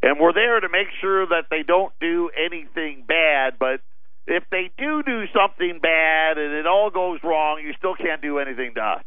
And 0.00 0.20
we're 0.20 0.32
there 0.32 0.60
to 0.60 0.68
make 0.68 0.88
sure 1.00 1.26
that 1.26 1.46
they 1.50 1.64
don't 1.66 1.92
do 2.00 2.30
anything 2.30 3.04
bad, 3.06 3.54
but 3.58 3.80
if 4.28 4.44
they 4.50 4.70
do 4.78 5.02
do 5.02 5.24
something 5.34 5.80
bad 5.82 6.38
and 6.38 6.54
it 6.54 6.66
all 6.66 6.90
goes 6.90 7.18
wrong, 7.24 7.60
you 7.64 7.72
still 7.76 7.96
can't 7.96 8.22
do 8.22 8.38
anything 8.38 8.74
to 8.76 8.80
us. 8.80 9.04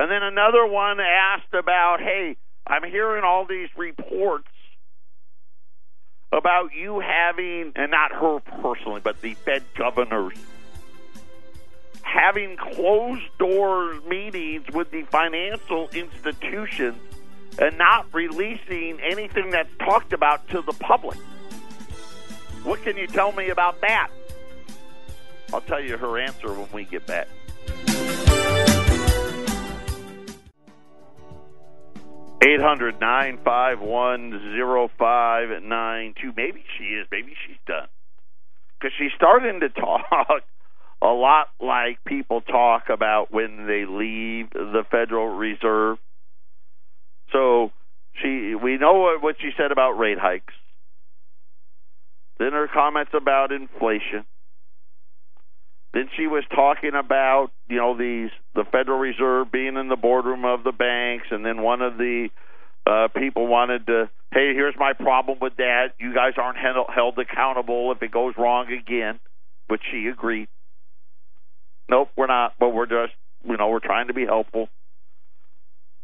And 0.00 0.10
then 0.10 0.22
another 0.22 0.66
one 0.66 0.98
asked 0.98 1.52
about, 1.52 2.00
hey, 2.00 2.38
I'm 2.66 2.84
hearing 2.84 3.22
all 3.22 3.44
these 3.44 3.68
reports 3.76 4.48
about 6.32 6.70
you 6.74 7.00
having, 7.00 7.72
and 7.76 7.90
not 7.90 8.10
her 8.10 8.40
personally, 8.62 9.02
but 9.04 9.20
the 9.20 9.34
Fed 9.34 9.62
governors 9.76 10.38
having 12.00 12.56
closed 12.56 13.26
door 13.38 14.00
meetings 14.08 14.64
with 14.72 14.90
the 14.90 15.02
financial 15.02 15.90
institutions 15.90 16.96
and 17.58 17.76
not 17.76 18.06
releasing 18.14 18.98
anything 19.02 19.50
that's 19.50 19.68
talked 19.80 20.14
about 20.14 20.48
to 20.48 20.62
the 20.62 20.72
public. 20.72 21.18
What 22.64 22.82
can 22.84 22.96
you 22.96 23.06
tell 23.06 23.32
me 23.32 23.50
about 23.50 23.82
that? 23.82 24.08
I'll 25.52 25.60
tell 25.60 25.82
you 25.82 25.98
her 25.98 26.18
answer 26.18 26.54
when 26.54 26.68
we 26.72 26.84
get 26.84 27.06
back. 27.06 27.28
Eight 32.42 32.60
hundred 32.60 33.00
nine 33.00 33.38
five 33.44 33.80
one 33.80 34.30
zero 34.54 34.90
five 34.98 35.62
nine 35.62 36.14
two. 36.20 36.32
Maybe 36.36 36.64
she 36.78 36.84
is. 36.84 37.06
Maybe 37.12 37.34
she's 37.46 37.58
done. 37.66 37.88
Because 38.78 38.92
she's 38.98 39.12
starting 39.14 39.60
to 39.60 39.68
talk 39.80 40.42
a 41.02 41.06
lot 41.06 41.48
like 41.60 42.02
people 42.04 42.40
talk 42.40 42.88
about 42.88 43.32
when 43.32 43.66
they 43.66 43.84
leave 43.86 44.50
the 44.50 44.84
Federal 44.90 45.28
Reserve. 45.28 45.98
So 47.32 47.72
she, 48.14 48.54
we 48.54 48.76
know 48.76 49.16
what 49.20 49.36
she 49.40 49.50
said 49.56 49.72
about 49.72 49.92
rate 49.92 50.18
hikes. 50.18 50.54
Then 52.38 52.52
her 52.52 52.68
comments 52.72 53.12
about 53.14 53.52
inflation. 53.52 54.24
Then 55.92 56.08
she 56.16 56.26
was 56.26 56.44
talking 56.54 56.92
about 56.94 57.50
you 57.68 57.76
know 57.76 57.96
these 57.96 58.30
the 58.54 58.64
Federal 58.70 58.98
Reserve 58.98 59.50
being 59.50 59.76
in 59.76 59.88
the 59.88 59.96
boardroom 59.96 60.44
of 60.44 60.62
the 60.62 60.72
banks, 60.72 61.26
and 61.30 61.44
then 61.44 61.62
one 61.62 61.82
of 61.82 61.98
the 61.98 62.28
uh, 62.86 63.08
people 63.08 63.46
wanted 63.46 63.86
to, 63.86 64.08
hey, 64.32 64.54
here's 64.54 64.74
my 64.78 64.92
problem 64.92 65.38
with 65.40 65.56
that. 65.56 65.94
You 65.98 66.14
guys 66.14 66.32
aren't 66.36 66.58
held, 66.58 66.86
held 66.94 67.18
accountable 67.18 67.92
if 67.92 68.02
it 68.02 68.10
goes 68.10 68.34
wrong 68.38 68.72
again, 68.72 69.18
which 69.68 69.82
she 69.90 70.06
agreed. 70.06 70.48
Nope, 71.88 72.10
we're 72.16 72.28
not, 72.28 72.54
but 72.58 72.70
we're 72.70 72.86
just 72.86 73.12
you 73.44 73.56
know 73.56 73.68
we're 73.68 73.80
trying 73.80 74.06
to 74.06 74.14
be 74.14 74.24
helpful. 74.24 74.68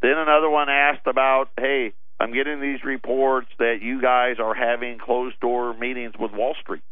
Then 0.03 0.19
another 0.19 0.51
one 0.51 0.69
asked 0.69 1.07
about, 1.07 1.49
hey, 1.59 1.93
I'm 2.19 2.33
getting 2.33 2.61
these 2.61 2.83
reports 2.85 3.49
that 3.59 3.79
you 3.83 4.03
guys 4.03 4.37
are 4.41 4.55
having 4.55 4.99
closed 4.99 5.39
door 5.41 5.75
meetings 5.75 6.15
with 6.19 6.33
Wall 6.33 6.55
Street 6.61 6.83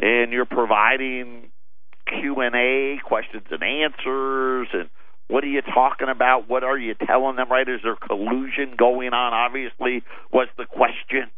and 0.00 0.32
you're 0.32 0.46
providing 0.46 1.50
Q&A, 2.06 2.98
questions 3.04 3.44
and 3.50 3.62
answers 3.62 4.68
and 4.72 4.88
what 5.28 5.44
are 5.44 5.48
you 5.48 5.62
talking 5.62 6.08
about? 6.08 6.48
What 6.48 6.64
are 6.64 6.76
you 6.76 6.94
telling 6.94 7.36
them, 7.36 7.48
right? 7.52 7.68
Is 7.68 7.80
there 7.84 7.94
collusion 7.94 8.74
going 8.76 9.12
on? 9.12 9.32
Obviously, 9.32 10.02
was 10.32 10.48
the 10.58 10.66
question. 10.66 11.30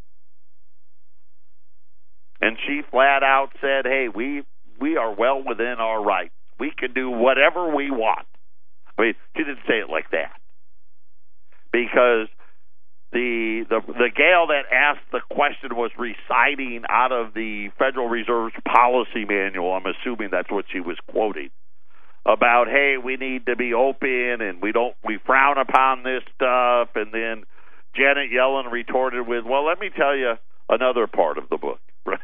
And 2.40 2.56
she 2.66 2.80
flat 2.90 3.22
out 3.22 3.50
said, 3.60 3.84
"Hey, 3.84 4.08
we 4.08 4.44
we 4.80 4.96
are 4.96 5.12
well 5.12 5.42
within 5.46 5.76
our 5.78 6.02
rights. 6.02 6.32
We 6.58 6.70
can 6.70 6.94
do 6.94 7.10
whatever 7.10 7.68
we 7.68 7.90
want." 7.90 8.26
I 8.96 9.02
mean, 9.02 9.14
she 9.36 9.44
didn't 9.44 9.60
say 9.68 9.80
it 9.80 9.90
like 9.90 10.10
that 10.10 10.40
because 11.70 12.28
the 13.12 13.66
the 13.68 13.80
the 13.86 14.10
gal 14.14 14.46
that 14.48 14.64
asked 14.72 15.04
the 15.12 15.20
question 15.30 15.76
was 15.76 15.90
reciting 15.98 16.84
out 16.88 17.12
of 17.12 17.34
the 17.34 17.68
Federal 17.78 18.08
Reserve's 18.08 18.54
policy 18.66 19.24
manual. 19.28 19.72
I'm 19.72 19.84
assuming 19.86 20.30
that's 20.30 20.50
what 20.50 20.64
she 20.72 20.80
was 20.80 20.96
quoting 21.08 21.50
about 22.24 22.68
hey, 22.68 22.96
we 23.02 23.16
need 23.16 23.46
to 23.46 23.56
be 23.56 23.74
open 23.74 24.40
and 24.40 24.62
we 24.62 24.72
don't 24.72 24.94
we 25.04 25.18
frown 25.26 25.58
upon 25.58 26.04
this 26.04 26.22
stuff. 26.34 26.88
And 26.94 27.12
then 27.12 27.44
Janet 27.94 28.30
Yellen 28.32 28.70
retorted 28.70 29.28
with, 29.28 29.44
"Well, 29.44 29.66
let 29.66 29.78
me 29.78 29.90
tell 29.94 30.16
you 30.16 30.34
another 30.68 31.06
part 31.06 31.38
of 31.38 31.48
the 31.48 31.58
book." 31.58 31.80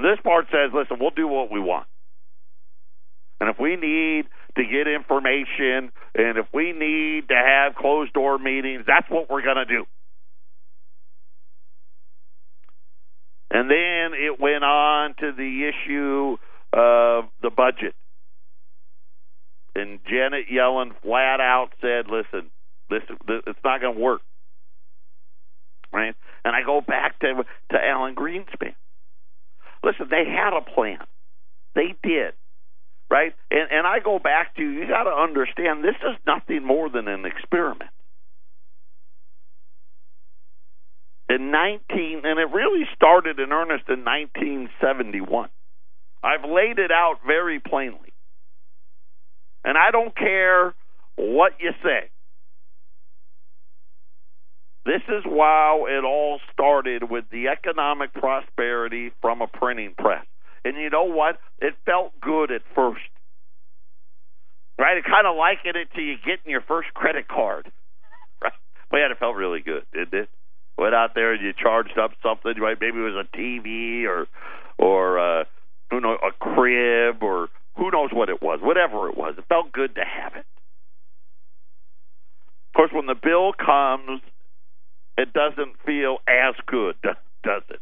This 0.00 0.20
part 0.22 0.46
says, 0.52 0.70
"Listen, 0.72 0.98
we'll 1.00 1.10
do 1.10 1.26
what 1.26 1.50
we 1.50 1.58
want." 1.58 1.88
And 3.40 3.50
if 3.50 3.58
we 3.58 3.74
need 3.74 4.26
to 4.58 4.64
get 4.64 4.88
information 4.88 5.92
and 6.14 6.36
if 6.36 6.46
we 6.52 6.72
need 6.72 7.28
to 7.28 7.34
have 7.34 7.76
closed 7.76 8.12
door 8.12 8.38
meetings, 8.38 8.84
that's 8.86 9.08
what 9.08 9.30
we're 9.30 9.42
going 9.42 9.56
to 9.56 9.64
do. 9.64 9.84
And 13.50 13.70
then 13.70 14.18
it 14.18 14.38
went 14.38 14.64
on 14.64 15.14
to 15.20 15.32
the 15.32 15.70
issue 15.70 16.36
of 16.72 17.24
the 17.40 17.50
budget. 17.50 17.94
And 19.74 20.00
Janet 20.10 20.46
Yellen 20.52 20.90
flat 21.02 21.40
out 21.40 21.68
said, 21.80 22.06
listen, 22.10 22.50
listen, 22.90 23.16
it's 23.46 23.60
not 23.64 23.80
going 23.80 23.94
to 23.94 24.00
work. 24.00 24.22
Right? 25.92 26.14
And 26.44 26.54
I 26.54 26.62
go 26.66 26.80
back 26.80 27.20
to 27.20 27.44
to 27.70 27.78
Alan 27.82 28.14
Greenspan. 28.14 28.74
Listen, 29.84 30.08
they 30.10 30.24
had 30.28 30.52
a 30.52 30.60
plan. 30.60 30.98
They 31.74 31.94
did 32.02 32.34
right? 33.10 33.34
And, 33.50 33.70
and 33.70 33.86
I 33.86 34.00
go 34.00 34.18
back 34.18 34.56
to 34.56 34.62
you 34.62 34.86
got 34.86 35.04
to 35.04 35.10
understand 35.10 35.84
this 35.84 35.96
is 36.02 36.16
nothing 36.26 36.64
more 36.64 36.88
than 36.90 37.08
an 37.08 37.24
experiment. 37.24 37.90
In 41.28 41.50
19, 41.50 42.22
and 42.24 42.38
it 42.38 42.50
really 42.52 42.86
started 42.94 43.38
in 43.38 43.52
earnest 43.52 43.84
in 43.88 44.04
1971. 44.04 45.50
I've 46.22 46.44
laid 46.44 46.78
it 46.78 46.90
out 46.90 47.16
very 47.26 47.60
plainly. 47.60 48.12
And 49.64 49.76
I 49.76 49.90
don't 49.90 50.16
care 50.16 50.74
what 51.16 51.52
you 51.60 51.72
say. 51.82 52.08
This 54.86 55.02
is 55.08 55.22
how 55.24 55.86
it 55.86 56.02
all 56.02 56.40
started 56.52 57.10
with 57.10 57.24
the 57.30 57.48
economic 57.48 58.14
prosperity 58.14 59.12
from 59.20 59.42
a 59.42 59.46
printing 59.46 59.94
press. 59.98 60.24
And 60.64 60.76
you 60.76 60.90
know 60.90 61.04
what? 61.04 61.38
It 61.60 61.74
felt 61.86 62.12
good 62.20 62.50
at 62.50 62.62
first. 62.74 63.00
Right? 64.78 64.96
It 64.96 65.04
kind 65.04 65.26
of 65.26 65.36
likened 65.36 65.76
it 65.76 65.88
to 65.94 66.02
you 66.02 66.16
getting 66.18 66.50
your 66.50 66.62
first 66.62 66.92
credit 66.94 67.28
card. 67.28 67.70
Right? 68.40 68.52
But 68.90 68.96
yeah, 68.98 69.10
it 69.10 69.18
felt 69.18 69.34
really 69.36 69.60
good, 69.60 69.82
didn't 69.92 70.14
it? 70.14 70.28
Went 70.78 70.94
out 70.94 71.10
there 71.16 71.32
and 71.32 71.42
you 71.42 71.52
charged 71.52 71.98
up 71.98 72.12
something, 72.22 72.54
right? 72.60 72.78
Maybe 72.80 72.98
it 72.98 73.00
was 73.00 73.26
a 73.26 73.36
TV 73.36 74.04
or 74.04 74.28
or 74.78 75.18
uh 75.18 75.44
who 75.90 76.00
knows 76.00 76.18
a 76.22 76.30
crib 76.32 77.20
or 77.20 77.48
who 77.76 77.90
knows 77.90 78.10
what 78.12 78.28
it 78.28 78.40
was, 78.40 78.60
whatever 78.62 79.08
it 79.08 79.16
was. 79.16 79.34
It 79.38 79.44
felt 79.48 79.72
good 79.72 79.94
to 79.96 80.02
have 80.04 80.34
it. 80.36 80.46
Of 82.68 82.74
course, 82.76 82.90
when 82.92 83.06
the 83.06 83.16
bill 83.20 83.52
comes, 83.52 84.20
it 85.16 85.32
doesn't 85.32 85.74
feel 85.84 86.18
as 86.28 86.54
good, 86.66 86.94
does 87.02 87.62
it? 87.70 87.80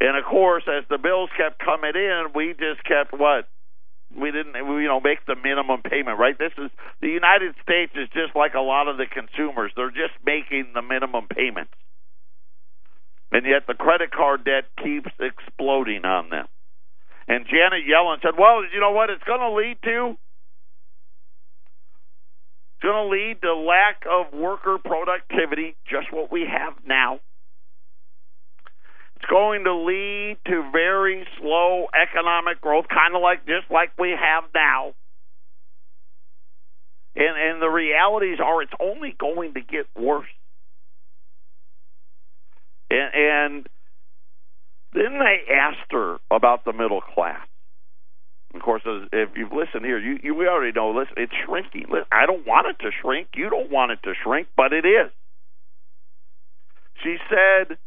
And 0.00 0.16
of 0.16 0.24
course, 0.24 0.62
as 0.68 0.84
the 0.88 0.98
bills 0.98 1.30
kept 1.36 1.58
coming 1.58 1.92
in, 1.94 2.26
we 2.34 2.54
just 2.54 2.84
kept 2.84 3.12
what? 3.12 3.48
We 4.14 4.30
didn't 4.30 4.54
you 4.54 4.88
know 4.88 5.00
make 5.00 5.26
the 5.26 5.36
minimum 5.36 5.82
payment 5.82 6.18
right? 6.18 6.38
This 6.38 6.52
is 6.56 6.70
the 7.02 7.08
united 7.08 7.54
states 7.62 7.92
is 7.94 8.08
just 8.14 8.34
like 8.34 8.54
a 8.54 8.60
lot 8.60 8.88
of 8.88 8.96
the 8.96 9.04
consumers. 9.06 9.72
They're 9.76 9.90
just 9.90 10.16
making 10.24 10.72
the 10.72 10.80
minimum 10.80 11.26
payments. 11.28 11.74
And 13.30 13.44
yet 13.44 13.66
the 13.66 13.74
credit 13.74 14.10
card 14.10 14.44
debt 14.44 14.64
keeps 14.82 15.10
exploding 15.20 16.06
on 16.06 16.30
them. 16.30 16.46
And 17.26 17.44
janet 17.44 17.84
yellen 17.84 18.22
said 18.22 18.38
well 18.38 18.64
you 18.64 18.80
know 18.80 18.92
what? 18.92 19.10
It's 19.10 19.24
going 19.24 19.40
to 19.40 19.52
lead 19.52 19.76
to 19.84 20.16
it's 22.76 22.82
going 22.82 23.04
to 23.04 23.10
lead 23.10 23.42
to 23.42 23.54
lack 23.54 24.06
of 24.08 24.32
worker 24.32 24.78
productivity 24.82 25.76
just 25.84 26.10
what 26.12 26.32
we 26.32 26.46
have 26.48 26.72
now 26.86 27.20
it's 29.18 29.28
going 29.28 29.64
to 29.64 29.74
lead 29.74 30.36
to 30.46 30.70
very 30.70 31.26
slow 31.40 31.86
economic 31.92 32.60
growth, 32.60 32.86
kind 32.88 33.16
of 33.16 33.22
like 33.22 33.44
just 33.46 33.68
like 33.70 33.90
we 33.98 34.10
have 34.10 34.44
now. 34.54 34.94
And 37.16 37.36
and 37.36 37.62
the 37.62 37.68
realities 37.68 38.38
are 38.42 38.62
it's 38.62 38.72
only 38.80 39.16
going 39.18 39.54
to 39.54 39.60
get 39.60 39.86
worse. 39.96 40.28
And, 42.90 43.10
and 43.14 43.68
then 44.92 45.18
they 45.18 45.52
asked 45.52 45.90
her 45.90 46.18
about 46.30 46.64
the 46.64 46.72
middle 46.72 47.00
class. 47.00 47.46
Of 48.54 48.62
course, 48.62 48.82
if 48.86 49.30
you've 49.36 49.52
listened 49.52 49.84
here, 49.84 49.98
you, 49.98 50.18
you 50.22 50.34
we 50.34 50.46
already 50.46 50.72
know. 50.72 50.90
Listen, 50.90 51.14
it's 51.16 51.32
shrinking. 51.44 51.86
I 52.12 52.24
don't 52.24 52.46
want 52.46 52.68
it 52.68 52.82
to 52.84 52.90
shrink. 53.02 53.28
You 53.34 53.50
don't 53.50 53.70
want 53.70 53.90
it 53.92 53.98
to 54.04 54.14
shrink, 54.22 54.46
but 54.56 54.72
it 54.72 54.86
is. 54.86 55.10
She 57.02 57.16
said 57.28 57.78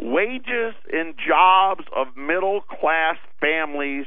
wages 0.00 0.74
and 0.92 1.14
jobs 1.28 1.84
of 1.94 2.16
middle 2.16 2.60
class 2.60 3.16
families 3.40 4.06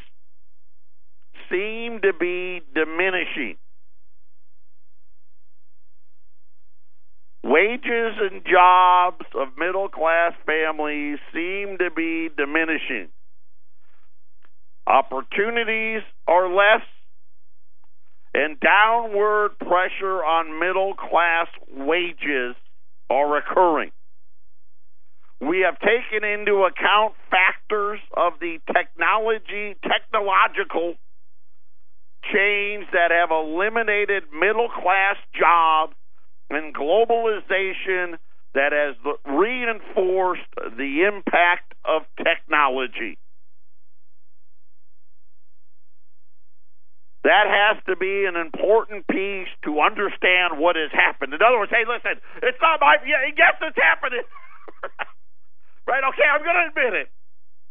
seem 1.50 2.00
to 2.02 2.14
be 2.20 2.62
diminishing. 2.74 3.56
Wages 7.44 8.16
and 8.20 8.44
jobs 8.46 9.26
of 9.34 9.48
middle 9.58 9.88
class 9.88 10.34
families 10.46 11.18
seem 11.34 11.78
to 11.78 11.90
be 11.96 12.30
diminishing. 12.36 13.08
Opportunities 14.86 16.02
are 16.28 16.54
less, 16.54 16.84
and 18.34 18.60
downward 18.60 19.58
pressure 19.60 20.24
on 20.24 20.60
middle 20.60 20.94
class 20.94 21.48
wages 21.70 22.56
are 23.10 23.38
occurring. 23.38 23.92
We 25.58 25.64
have 25.64 25.80
taken 25.80 26.24
into 26.24 26.70
account 26.70 27.16
factors 27.32 28.00
of 28.16 28.34
the 28.40 28.60
technology, 28.72 29.74
technological 29.82 30.94
change 32.32 32.86
that 32.94 33.10
have 33.10 33.32
eliminated 33.32 34.26
middle 34.32 34.70
class 34.70 35.18
jobs 35.34 35.96
and 36.52 36.76
globalization 36.76 38.22
that 38.54 38.70
has 38.70 38.94
reinforced 39.26 40.46
the 40.78 41.10
impact 41.10 41.74
of 41.84 42.04
technology. 42.22 43.18
That 47.24 47.50
has 47.50 47.82
to 47.88 47.96
be 47.96 48.30
an 48.30 48.36
important 48.36 49.08
piece 49.08 49.50
to 49.66 49.82
understand 49.82 50.62
what 50.62 50.76
has 50.76 50.92
happened. 50.94 51.34
In 51.34 51.42
other 51.42 51.58
words, 51.58 51.72
hey, 51.74 51.82
listen, 51.90 52.22
it's 52.44 52.62
not 52.62 52.80
my. 52.80 52.98
Yes, 53.08 53.58
it's 53.60 53.78
happening. 53.82 54.22
Right? 55.88 56.04
Okay, 56.04 56.28
I'm 56.28 56.44
going 56.44 56.60
to 56.60 56.68
admit 56.68 56.94
it. 56.94 57.08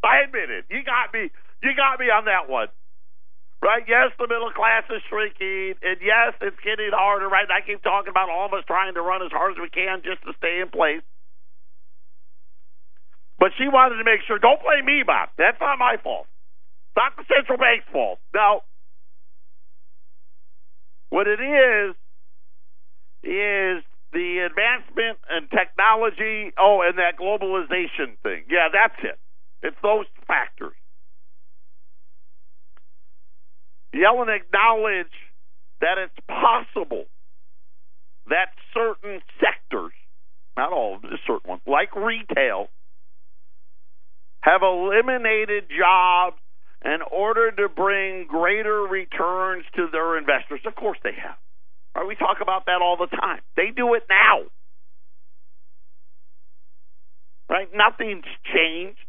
I 0.03 0.25
admit 0.25 0.49
it. 0.49 0.65
You 0.73 0.81
got 0.83 1.13
me. 1.13 1.29
You 1.63 1.77
got 1.77 2.01
me 2.01 2.09
on 2.09 2.25
that 2.25 2.49
one. 2.49 2.69
Right? 3.61 3.85
Yes, 3.85 4.13
the 4.19 4.29
middle 4.29 4.51
class 4.53 4.85
is 4.89 5.05
shrinking, 5.09 5.77
and 5.83 6.01
yes, 6.01 6.33
it's 6.41 6.57
getting 6.65 6.93
harder. 6.93 7.29
Right? 7.29 7.49
I 7.53 7.61
keep 7.61 7.83
talking 7.83 8.11
about 8.11 8.33
all 8.33 8.47
of 8.47 8.55
us 8.57 8.65
trying 8.67 8.95
to 8.95 9.03
run 9.03 9.21
as 9.21 9.33
hard 9.33 9.53
as 9.53 9.59
we 9.61 9.69
can 9.69 10.01
just 10.01 10.25
to 10.25 10.33
stay 10.41 10.61
in 10.65 10.69
place. 10.73 11.05
But 13.39 13.53
she 13.59 13.69
wanted 13.69 14.01
to 14.01 14.05
make 14.05 14.25
sure. 14.27 14.39
Don't 14.39 14.61
blame 14.65 14.85
me, 14.85 15.03
Bob. 15.05 15.29
That's 15.37 15.61
not 15.61 15.79
my 15.79 15.97
fault. 16.03 16.27
It's 16.89 16.97
not 16.97 17.17
the 17.17 17.25
central 17.29 17.59
bank's 17.59 17.85
fault. 17.93 18.19
No. 18.33 18.65
What 21.11 21.27
it 21.29 21.41
is 21.41 21.95
is 23.23 23.85
the 24.13 24.47
advancement 24.47 25.19
and 25.29 25.51
technology, 25.51 26.53
oh, 26.59 26.83
and 26.87 26.99
that 26.99 27.19
globalization 27.19 28.17
thing. 28.23 28.45
Yeah, 28.49 28.69
that's 28.73 28.97
it. 29.03 29.19
It's 29.63 29.77
those 29.83 30.07
factors. 30.27 30.75
Yellen 33.95 34.29
acknowledged 34.35 35.11
that 35.81 35.99
it's 35.99 36.27
possible 36.29 37.05
that 38.29 38.49
certain 38.75 39.21
sectors, 39.41 39.93
not 40.57 40.73
all 40.73 40.99
certain 41.27 41.49
ones, 41.49 41.63
like 41.67 41.95
retail, 41.95 42.69
have 44.41 44.63
eliminated 44.63 45.65
jobs 45.71 46.37
in 46.85 46.99
order 47.11 47.51
to 47.51 47.69
bring 47.69 48.27
greater 48.29 48.83
returns 48.83 49.65
to 49.75 49.89
their 49.91 50.19
investors. 50.19 50.61
Of 50.67 50.75
course 50.75 50.99
they 51.03 51.15
have. 51.21 51.37
Right? 51.97 52.07
We 52.07 52.15
talk 52.15 52.39
about 52.43 52.67
that 52.67 52.83
all 52.83 52.97
the 52.97 53.09
time. 53.09 53.41
They 53.57 53.73
do 53.75 53.95
it 53.95 54.05
now. 54.11 54.45
Right? 57.49 57.69
Nothing's 57.73 58.29
changed. 58.53 59.01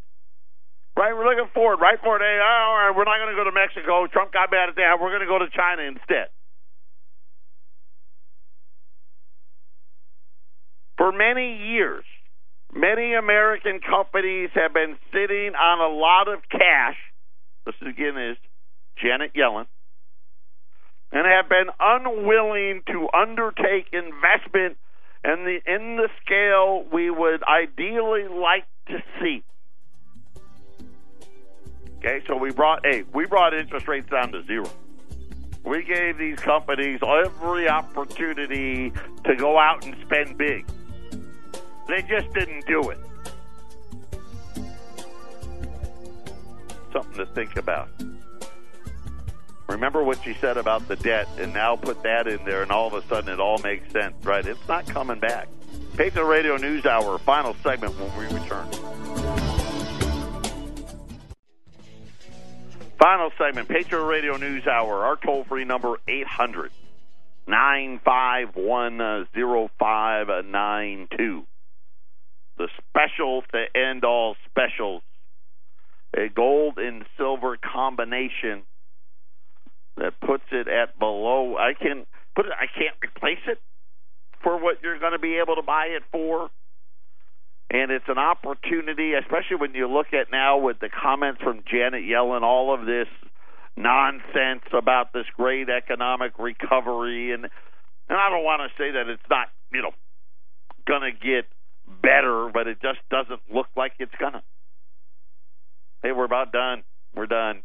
Right? 0.96 1.14
We're 1.14 1.28
looking 1.28 1.52
forward, 1.54 1.80
right? 1.82 2.00
For 2.02 2.18
hey, 2.18 2.40
oh, 2.40 2.48
all 2.48 2.88
right, 2.88 2.96
we're 2.96 3.04
not 3.04 3.20
going 3.20 3.36
to 3.36 3.38
go 3.38 3.44
to 3.44 3.52
Mexico. 3.52 4.08
Trump 4.08 4.32
got 4.32 4.50
bad 4.50 4.70
at 4.70 4.76
that. 4.78 4.98
We're 5.02 5.10
going 5.10 5.22
to 5.22 5.28
go 5.28 5.38
to 5.38 5.50
China 5.52 5.84
instead. 5.84 6.32
For 10.98 11.12
many 11.12 11.58
years, 11.70 12.06
many 12.74 13.14
American 13.14 13.80
companies 13.82 14.50
have 14.56 14.74
been 14.74 14.98
sitting 15.14 15.54
on 15.54 15.92
a 15.92 15.94
lot 15.94 16.28
of 16.28 16.40
cash. 16.50 16.98
This 17.66 17.76
again 17.82 18.18
is 18.18 18.38
Janet 18.98 19.34
Yellen 19.36 19.68
and 21.12 21.26
have 21.26 21.50
been 21.50 21.68
unwilling 21.80 22.82
to 22.88 23.08
undertake 23.14 23.88
investment 23.94 24.78
in 25.24 25.44
the 25.46 25.60
in 25.66 25.98
the 25.98 26.10
scale 26.24 26.86
we 26.92 27.10
would 27.10 27.44
ideally 27.44 28.28
like 28.28 28.66
to 28.88 29.02
see. 29.20 29.44
Okay, 31.98 32.22
so 32.28 32.36
we 32.36 32.52
brought 32.52 32.86
hey, 32.86 33.04
we 33.14 33.26
brought 33.26 33.54
interest 33.54 33.88
rates 33.88 34.10
down 34.10 34.32
to 34.32 34.44
zero. 34.46 34.70
We 35.64 35.84
gave 35.84 36.18
these 36.18 36.40
companies 36.40 37.00
every 37.06 37.68
opportunity 37.68 38.94
to 39.26 39.36
go 39.36 39.58
out 39.60 39.86
and 39.86 39.96
spend 40.06 40.38
big. 40.38 40.66
They 41.88 42.02
just 42.04 42.34
didn't 42.34 42.66
do 42.66 42.90
it. 42.90 43.00
Something 46.94 47.18
to 47.18 47.26
think 47.34 47.58
about. 47.58 47.90
Remember 49.70 50.04
what 50.04 50.24
she 50.24 50.34
said 50.36 50.58
about 50.58 50.88
the 50.88 50.96
debt, 50.96 51.28
and 51.38 51.54
now 51.54 51.76
put 51.76 52.02
that 52.04 52.28
in 52.28 52.44
there, 52.46 52.62
and 52.62 52.72
all 52.72 52.88
of 52.88 52.94
a 52.94 53.06
sudden 53.08 53.30
it 53.30 53.40
all 53.40 53.58
makes 53.60 53.92
sense, 53.92 54.16
right? 54.24 54.46
It's 54.46 54.68
not 54.68 54.88
coming 54.88 55.20
back. 55.20 55.50
Patriot 55.98 56.26
Radio 56.26 56.58
News 56.58 56.86
Hour, 56.86 57.18
final 57.20 57.56
segment 57.64 57.94
when 58.00 58.18
we 58.18 58.26
return. 58.34 58.68
Final 62.98 63.32
segment, 63.38 63.68
Patriot 63.68 64.04
Radio 64.06 64.38
News 64.38 64.66
Hour. 64.66 65.06
Our 65.06 65.18
toll 65.18 65.44
free 65.44 65.66
number 65.66 65.98
800 66.08 66.72
951 67.46 69.28
0592. 69.80 71.46
The 72.58 72.70
special 72.90 73.44
to 73.54 73.66
end 73.76 74.04
all 74.04 74.36
specials. 74.50 75.04
A 76.16 76.30
gold 76.30 76.78
and 76.78 77.06
silver 77.18 77.58
combination 77.58 78.64
that 79.98 80.20
puts 80.20 80.44
it 80.52 80.68
at 80.68 80.98
below. 81.00 81.58
I 81.58 81.74
can 81.74 82.06
put 82.36 82.46
it. 82.46 82.52
I 82.52 82.68
can't 82.68 82.96
replace 83.04 83.44
it. 83.48 83.60
for 84.44 84.62
what 84.62 84.82
you're 84.84 85.00
going 85.00 85.14
to 85.14 85.20
be 85.20 85.38
able 85.38 85.56
to 85.56 85.62
buy 85.62 85.88
it 85.90 86.04
for. 86.12 86.50
And 87.70 87.92
it's 87.92 88.08
an 88.08 88.18
opportunity, 88.18 89.14
especially 89.14 89.58
when 89.60 89.76
you 89.76 89.88
look 89.90 90.08
at 90.14 90.32
now 90.32 90.58
with 90.58 90.80
the 90.80 90.90
comments 90.90 91.42
from 91.44 91.64
Janet 91.70 92.04
Yellen, 92.04 92.42
all 92.42 92.74
of 92.74 92.86
this 92.86 93.08
nonsense 93.76 94.64
about 94.72 95.12
this 95.12 95.26
great 95.36 95.68
economic 95.70 96.40
recovery. 96.40 97.34
And, 97.34 97.44
and 97.44 98.18
I 98.18 98.30
don't 98.30 98.46
want 98.46 98.62
to 98.62 98.70
say 98.82 98.92
that 98.92 99.10
it's 99.10 99.22
not, 99.30 99.48
you 99.74 99.82
know, 99.82 99.92
going 100.88 101.02
to 101.02 101.12
get 101.12 101.46
better, 102.02 102.50
but 102.54 102.68
it 102.68 102.78
just 102.82 103.00
doesn't 103.12 103.42
look 103.54 103.68
like 103.76 103.94
it's 104.00 104.16
to. 104.20 104.42
Hey, 106.04 106.14
we're 106.14 106.26
about 106.26 106.54
done. 106.54 106.84
We're 107.16 107.26
done. 107.26 107.64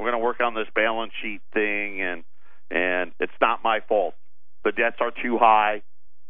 We're 0.00 0.10
going 0.10 0.20
to 0.20 0.24
work 0.24 0.40
on 0.40 0.54
this 0.54 0.68
balance 0.74 1.12
sheet 1.20 1.42
thing, 1.52 2.00
and 2.00 2.24
and 2.70 3.12
it's 3.20 3.36
not 3.38 3.62
my 3.62 3.80
fault. 3.86 4.14
The 4.64 4.72
debts 4.72 4.96
are 5.00 5.10
too 5.10 5.36
high, 5.36 5.82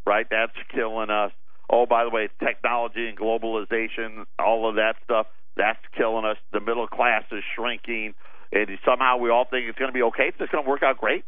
right? 0.05 0.27
That's 0.29 0.57
killing 0.75 1.11
us. 1.11 1.31
Oh, 1.71 1.87
by 1.87 2.03
the 2.03 2.11
way, 2.11 2.29
technology 2.43 3.07
and 3.07 3.17
globalization, 3.17 4.25
all 4.41 4.69
of 4.69 4.75
that 4.75 4.95
stuff, 5.05 5.27
that's 5.57 5.79
killing 5.97 6.25
us. 6.25 6.37
The 6.53 6.59
middle 6.59 6.89
class 6.89 7.23
is 7.31 7.45
shrinking, 7.55 8.15
and 8.51 8.69
somehow 8.85 9.19
we 9.19 9.31
all 9.31 9.47
think 9.49 9.69
it's 9.69 9.79
going 9.79 9.91
to 9.91 9.95
be 9.95 10.03
okay. 10.03 10.33
It's 10.37 10.51
going 10.51 10.65
to 10.65 10.69
work 10.69 10.83
out 10.83 10.99
great. 10.99 11.25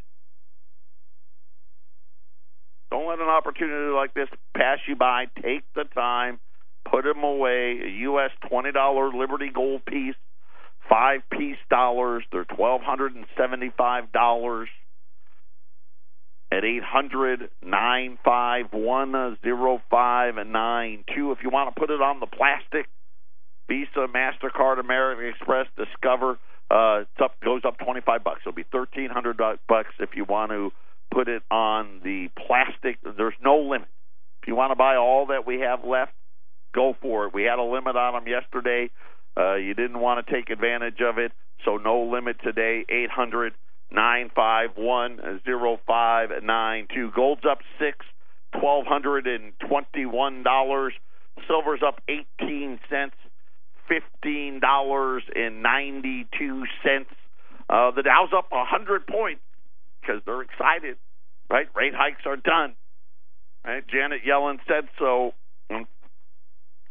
Don't 2.91 3.09
let 3.09 3.21
an 3.21 3.29
opportunity 3.29 3.93
like 3.95 4.15
this 4.15 4.29
pass 4.57 4.79
you 4.89 4.97
by. 4.97 5.27
Take 5.41 5.63
the 5.77 5.85
time, 5.95 6.41
put 6.91 7.05
them 7.05 7.23
away. 7.23 7.79
A 7.85 7.89
U.S. 8.11 8.31
$20 8.51 9.15
Liberty 9.15 9.51
Gold 9.55 9.85
piece, 9.85 10.17
five 10.93 11.23
peace 11.31 11.57
dollars. 11.71 12.23
They're 12.31 12.45
$1,275 12.45 14.67
at 16.53 16.65
eight 16.65 16.85
hundred 16.85 17.49
nine 17.63 18.19
five 18.23 18.67
one 18.73 19.39
zero 19.43 19.81
five 19.91 20.35
nine 20.47 21.05
two. 21.15 21.33
If 21.33 21.39
you 21.43 21.49
want 21.49 21.75
to 21.75 21.81
put 21.81 21.91
it 21.91 22.03
on 22.03 22.21
the 22.21 22.27
plastic, 22.27 22.91
Visa, 23.69 24.07
Mastercard, 24.07 24.79
American 24.79 25.29
Express, 25.29 25.67
Discover, 25.79 26.39
uh, 26.71 27.01
it's 27.01 27.11
up 27.23 27.41
goes 27.43 27.63
up 27.65 27.79
twenty 27.79 28.03
five 28.03 28.23
bucks. 28.23 28.41
It'll 28.43 28.53
be 28.53 28.67
thirteen 28.71 29.09
hundred 29.09 29.39
bucks 29.39 29.95
if 29.99 30.11
you 30.15 30.27
want 30.27 30.51
to 30.51 30.73
put 31.11 31.29
it 31.29 31.43
on 31.51 32.03
the 32.05 32.29
plastic. 32.47 32.99
There's 33.17 33.33
no 33.43 33.61
limit. 33.61 33.89
If 34.43 34.49
you 34.49 34.57
want 34.57 34.73
to 34.73 34.77
buy 34.77 34.97
all 34.97 35.29
that 35.29 35.47
we 35.47 35.61
have 35.61 35.87
left, 35.87 36.13
go 36.75 36.95
for 37.01 37.25
it. 37.27 37.35
We 37.35 37.45
had 37.45 37.59
a 37.59 37.63
limit 37.63 37.97
on 37.97 38.13
them 38.13 38.29
yesterday. 38.29 38.91
Uh, 39.37 39.55
you 39.55 39.75
didn't 39.75 40.01
want 40.01 40.25
to 40.25 40.33
take 40.33 40.51
advantage 40.51 41.01
of 41.01 41.19
it, 41.19 41.33
so 41.65 41.77
no 41.77 42.03
limit 42.03 42.37
today. 42.43 42.85
Eight 42.89 43.11
hundred 43.11 43.55
nine 43.91 44.31
five 44.35 44.71
one 44.77 45.41
zero 45.45 45.79
five 45.87 46.31
nine 46.43 46.87
two. 46.95 47.11
Gold's 47.15 47.43
up 47.51 47.59
six, 47.79 47.99
twelve 48.59 48.87
hundred 48.87 49.27
and 49.27 49.53
twenty 49.69 50.07
one 50.07 50.43
dollars. 50.43 50.93
Silver's 51.49 51.81
up 51.87 52.03
eighteen 52.09 52.79
cents, 52.91 53.17
fifteen 53.89 54.61
dollars 54.61 55.23
and 55.35 55.63
ninety 55.63 56.27
two 56.39 56.65
cents. 56.85 57.11
Uh, 57.71 57.91
the 57.91 58.03
Dow's 58.03 58.33
up 58.37 58.49
a 58.53 58.65
hundred 58.65 59.07
points 59.07 59.41
because 60.01 60.21
they're 60.27 60.43
excited, 60.43 60.99
right? 61.49 61.69
Rate 61.75 61.95
hikes 61.97 62.23
are 62.27 62.37
done. 62.37 62.75
Right? 63.65 63.85
Janet 63.87 64.23
Yellen 64.29 64.59
said 64.67 64.89
so. 64.99 65.33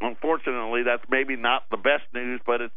Unfortunately, 0.01 0.83
that's 0.83 1.03
maybe 1.09 1.35
not 1.35 1.63
the 1.69 1.77
best 1.77 2.03
news, 2.13 2.41
but 2.45 2.61
it's. 2.61 2.73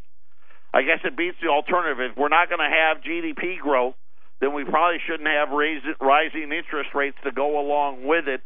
I 0.74 0.82
guess 0.82 0.98
it 1.04 1.16
beats 1.16 1.36
the 1.40 1.48
alternative. 1.48 2.00
If 2.00 2.18
we're 2.18 2.28
not 2.28 2.48
going 2.48 2.58
to 2.58 2.68
have 2.68 2.98
GDP 2.98 3.58
growth, 3.60 3.94
then 4.40 4.52
we 4.52 4.64
probably 4.64 4.98
shouldn't 5.06 5.28
have 5.28 5.48
rising 5.50 6.50
interest 6.50 6.90
rates 6.94 7.16
to 7.22 7.30
go 7.30 7.60
along 7.60 8.04
with 8.04 8.26
it. 8.26 8.42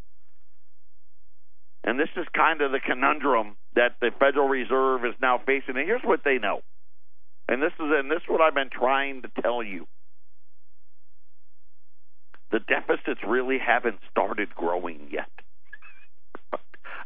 And 1.84 1.98
this 1.98 2.10
is 2.16 2.26
kind 2.36 2.60
of 2.60 2.70
the 2.70 2.80
conundrum 2.80 3.56
that 3.74 3.96
the 4.00 4.10
Federal 4.18 4.46
Reserve 4.46 5.06
is 5.06 5.14
now 5.22 5.38
facing. 5.38 5.76
And 5.76 5.86
here's 5.86 6.02
what 6.04 6.20
they 6.22 6.36
know. 6.36 6.60
And 7.48 7.62
this 7.62 7.72
is 7.80 7.86
and 7.88 8.10
this 8.10 8.18
is 8.18 8.28
what 8.28 8.42
I've 8.42 8.54
been 8.54 8.70
trying 8.70 9.22
to 9.22 9.30
tell 9.40 9.62
you. 9.62 9.86
The 12.52 12.60
deficits 12.60 13.20
really 13.26 13.58
haven't 13.58 14.00
started 14.10 14.54
growing 14.54 15.08
yet. 15.10 15.30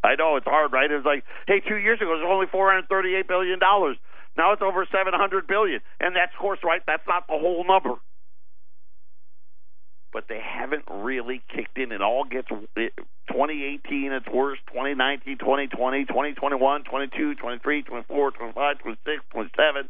I 0.03 0.17
know 0.17 0.37
it's 0.37 0.47
hard, 0.47 0.73
right? 0.73 0.91
It's 0.91 1.07
like, 1.07 1.25
hey, 1.47 1.61
two 1.61 1.77
years 1.77 2.01
ago 2.01 2.13
it 2.13 2.23
was 2.23 2.27
only 2.27 2.47
four 2.51 2.71
hundred 2.71 2.89
thirty-eight 2.89 3.29
billion 3.29 3.59
dollars. 3.59 3.97
Now 4.37 4.53
it's 4.53 4.63
over 4.63 4.87
seven 4.91 5.15
hundred 5.15 5.47
billion, 5.47 5.81
and 6.01 6.17
that's 6.17 6.33
of 6.35 6.41
course 6.41 6.59
right. 6.65 6.83
That's 6.87 7.07
not 7.07 7.27
the 7.29 7.39
whole 7.39 7.65
number 7.67 7.97
but 10.13 10.25
they 10.29 10.41
haven't 10.41 10.85
really 10.91 11.43
kicked 11.49 11.79
in. 11.79 11.91
It 11.91 12.03
all 12.03 12.25
gets 12.25 12.49
2018 12.49 14.13
it's 14.13 14.29
worse, 14.29 14.59
2019, 14.69 15.39
2020, 15.39 16.05
2021, 16.05 16.85
22, 16.85 17.35
23, 17.35 17.83
24, 17.83 18.31
25, 18.31 18.79
26, 18.79 19.25
27. 19.33 19.89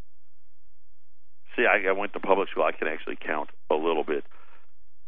See, 1.57 1.67
I 1.67 1.93
went 1.93 2.13
to 2.15 2.21
public 2.21 2.49
school. 2.51 2.65
I 2.65 2.73
can 2.73 2.89
actually 2.89 3.19
count 3.21 3.51
a 3.71 3.75
little 3.75 4.05
bit. 4.05 4.25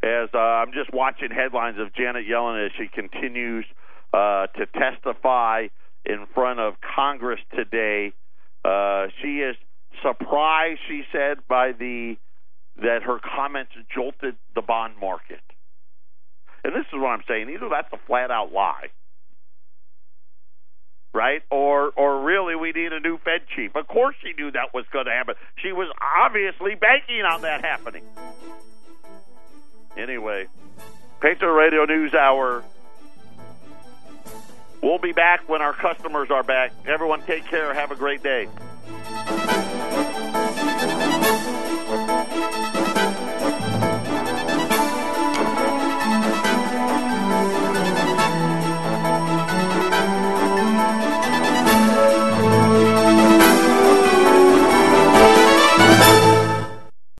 as 0.00 0.28
uh, 0.32 0.38
I'm 0.38 0.72
just 0.72 0.94
watching 0.94 1.30
headlines 1.30 1.78
of 1.78 1.92
Janet 1.94 2.26
Yellen 2.26 2.64
as 2.64 2.72
she 2.78 2.88
continues– 2.88 3.66
uh, 4.12 4.46
to 4.48 4.66
testify 4.66 5.68
in 6.04 6.26
front 6.34 6.60
of 6.60 6.74
Congress 6.96 7.40
today. 7.54 8.12
Uh, 8.64 9.06
she 9.20 9.38
is 9.38 9.56
surprised, 10.02 10.80
she 10.88 11.02
said, 11.12 11.38
by 11.48 11.72
the 11.72 12.16
that 12.76 13.02
her 13.02 13.18
comments 13.18 13.72
jolted 13.92 14.36
the 14.54 14.62
bond 14.62 14.94
market. 15.00 15.40
And 16.62 16.74
this 16.74 16.86
is 16.92 16.94
what 16.94 17.08
I'm 17.08 17.24
saying. 17.26 17.50
Either 17.50 17.68
that's 17.68 17.92
a 17.92 17.98
flat 18.06 18.30
out 18.30 18.52
lie, 18.52 18.88
right? 21.12 21.42
Or 21.50 21.90
or 21.96 22.22
really 22.22 22.54
we 22.54 22.72
need 22.72 22.92
a 22.92 23.00
new 23.00 23.18
Fed 23.18 23.42
chief. 23.54 23.74
Of 23.76 23.86
course 23.86 24.16
she 24.22 24.32
knew 24.34 24.50
that 24.52 24.74
was 24.74 24.84
going 24.92 25.06
to 25.06 25.12
happen. 25.12 25.34
She 25.56 25.72
was 25.72 25.88
obviously 26.00 26.74
banking 26.74 27.22
on 27.22 27.42
that 27.42 27.64
happening. 27.64 28.04
Anyway, 29.96 30.46
Patriot 31.20 31.52
Radio 31.52 31.84
News 31.84 32.14
Hour 32.14 32.62
We'll 34.80 34.98
be 34.98 35.12
back 35.12 35.48
when 35.48 35.60
our 35.60 35.72
customers 35.72 36.30
are 36.30 36.42
back. 36.42 36.72
Everyone, 36.86 37.22
take 37.22 37.44
care. 37.46 37.74
Have 37.74 37.90
a 37.90 37.96
great 37.96 38.22
day. 38.22 38.48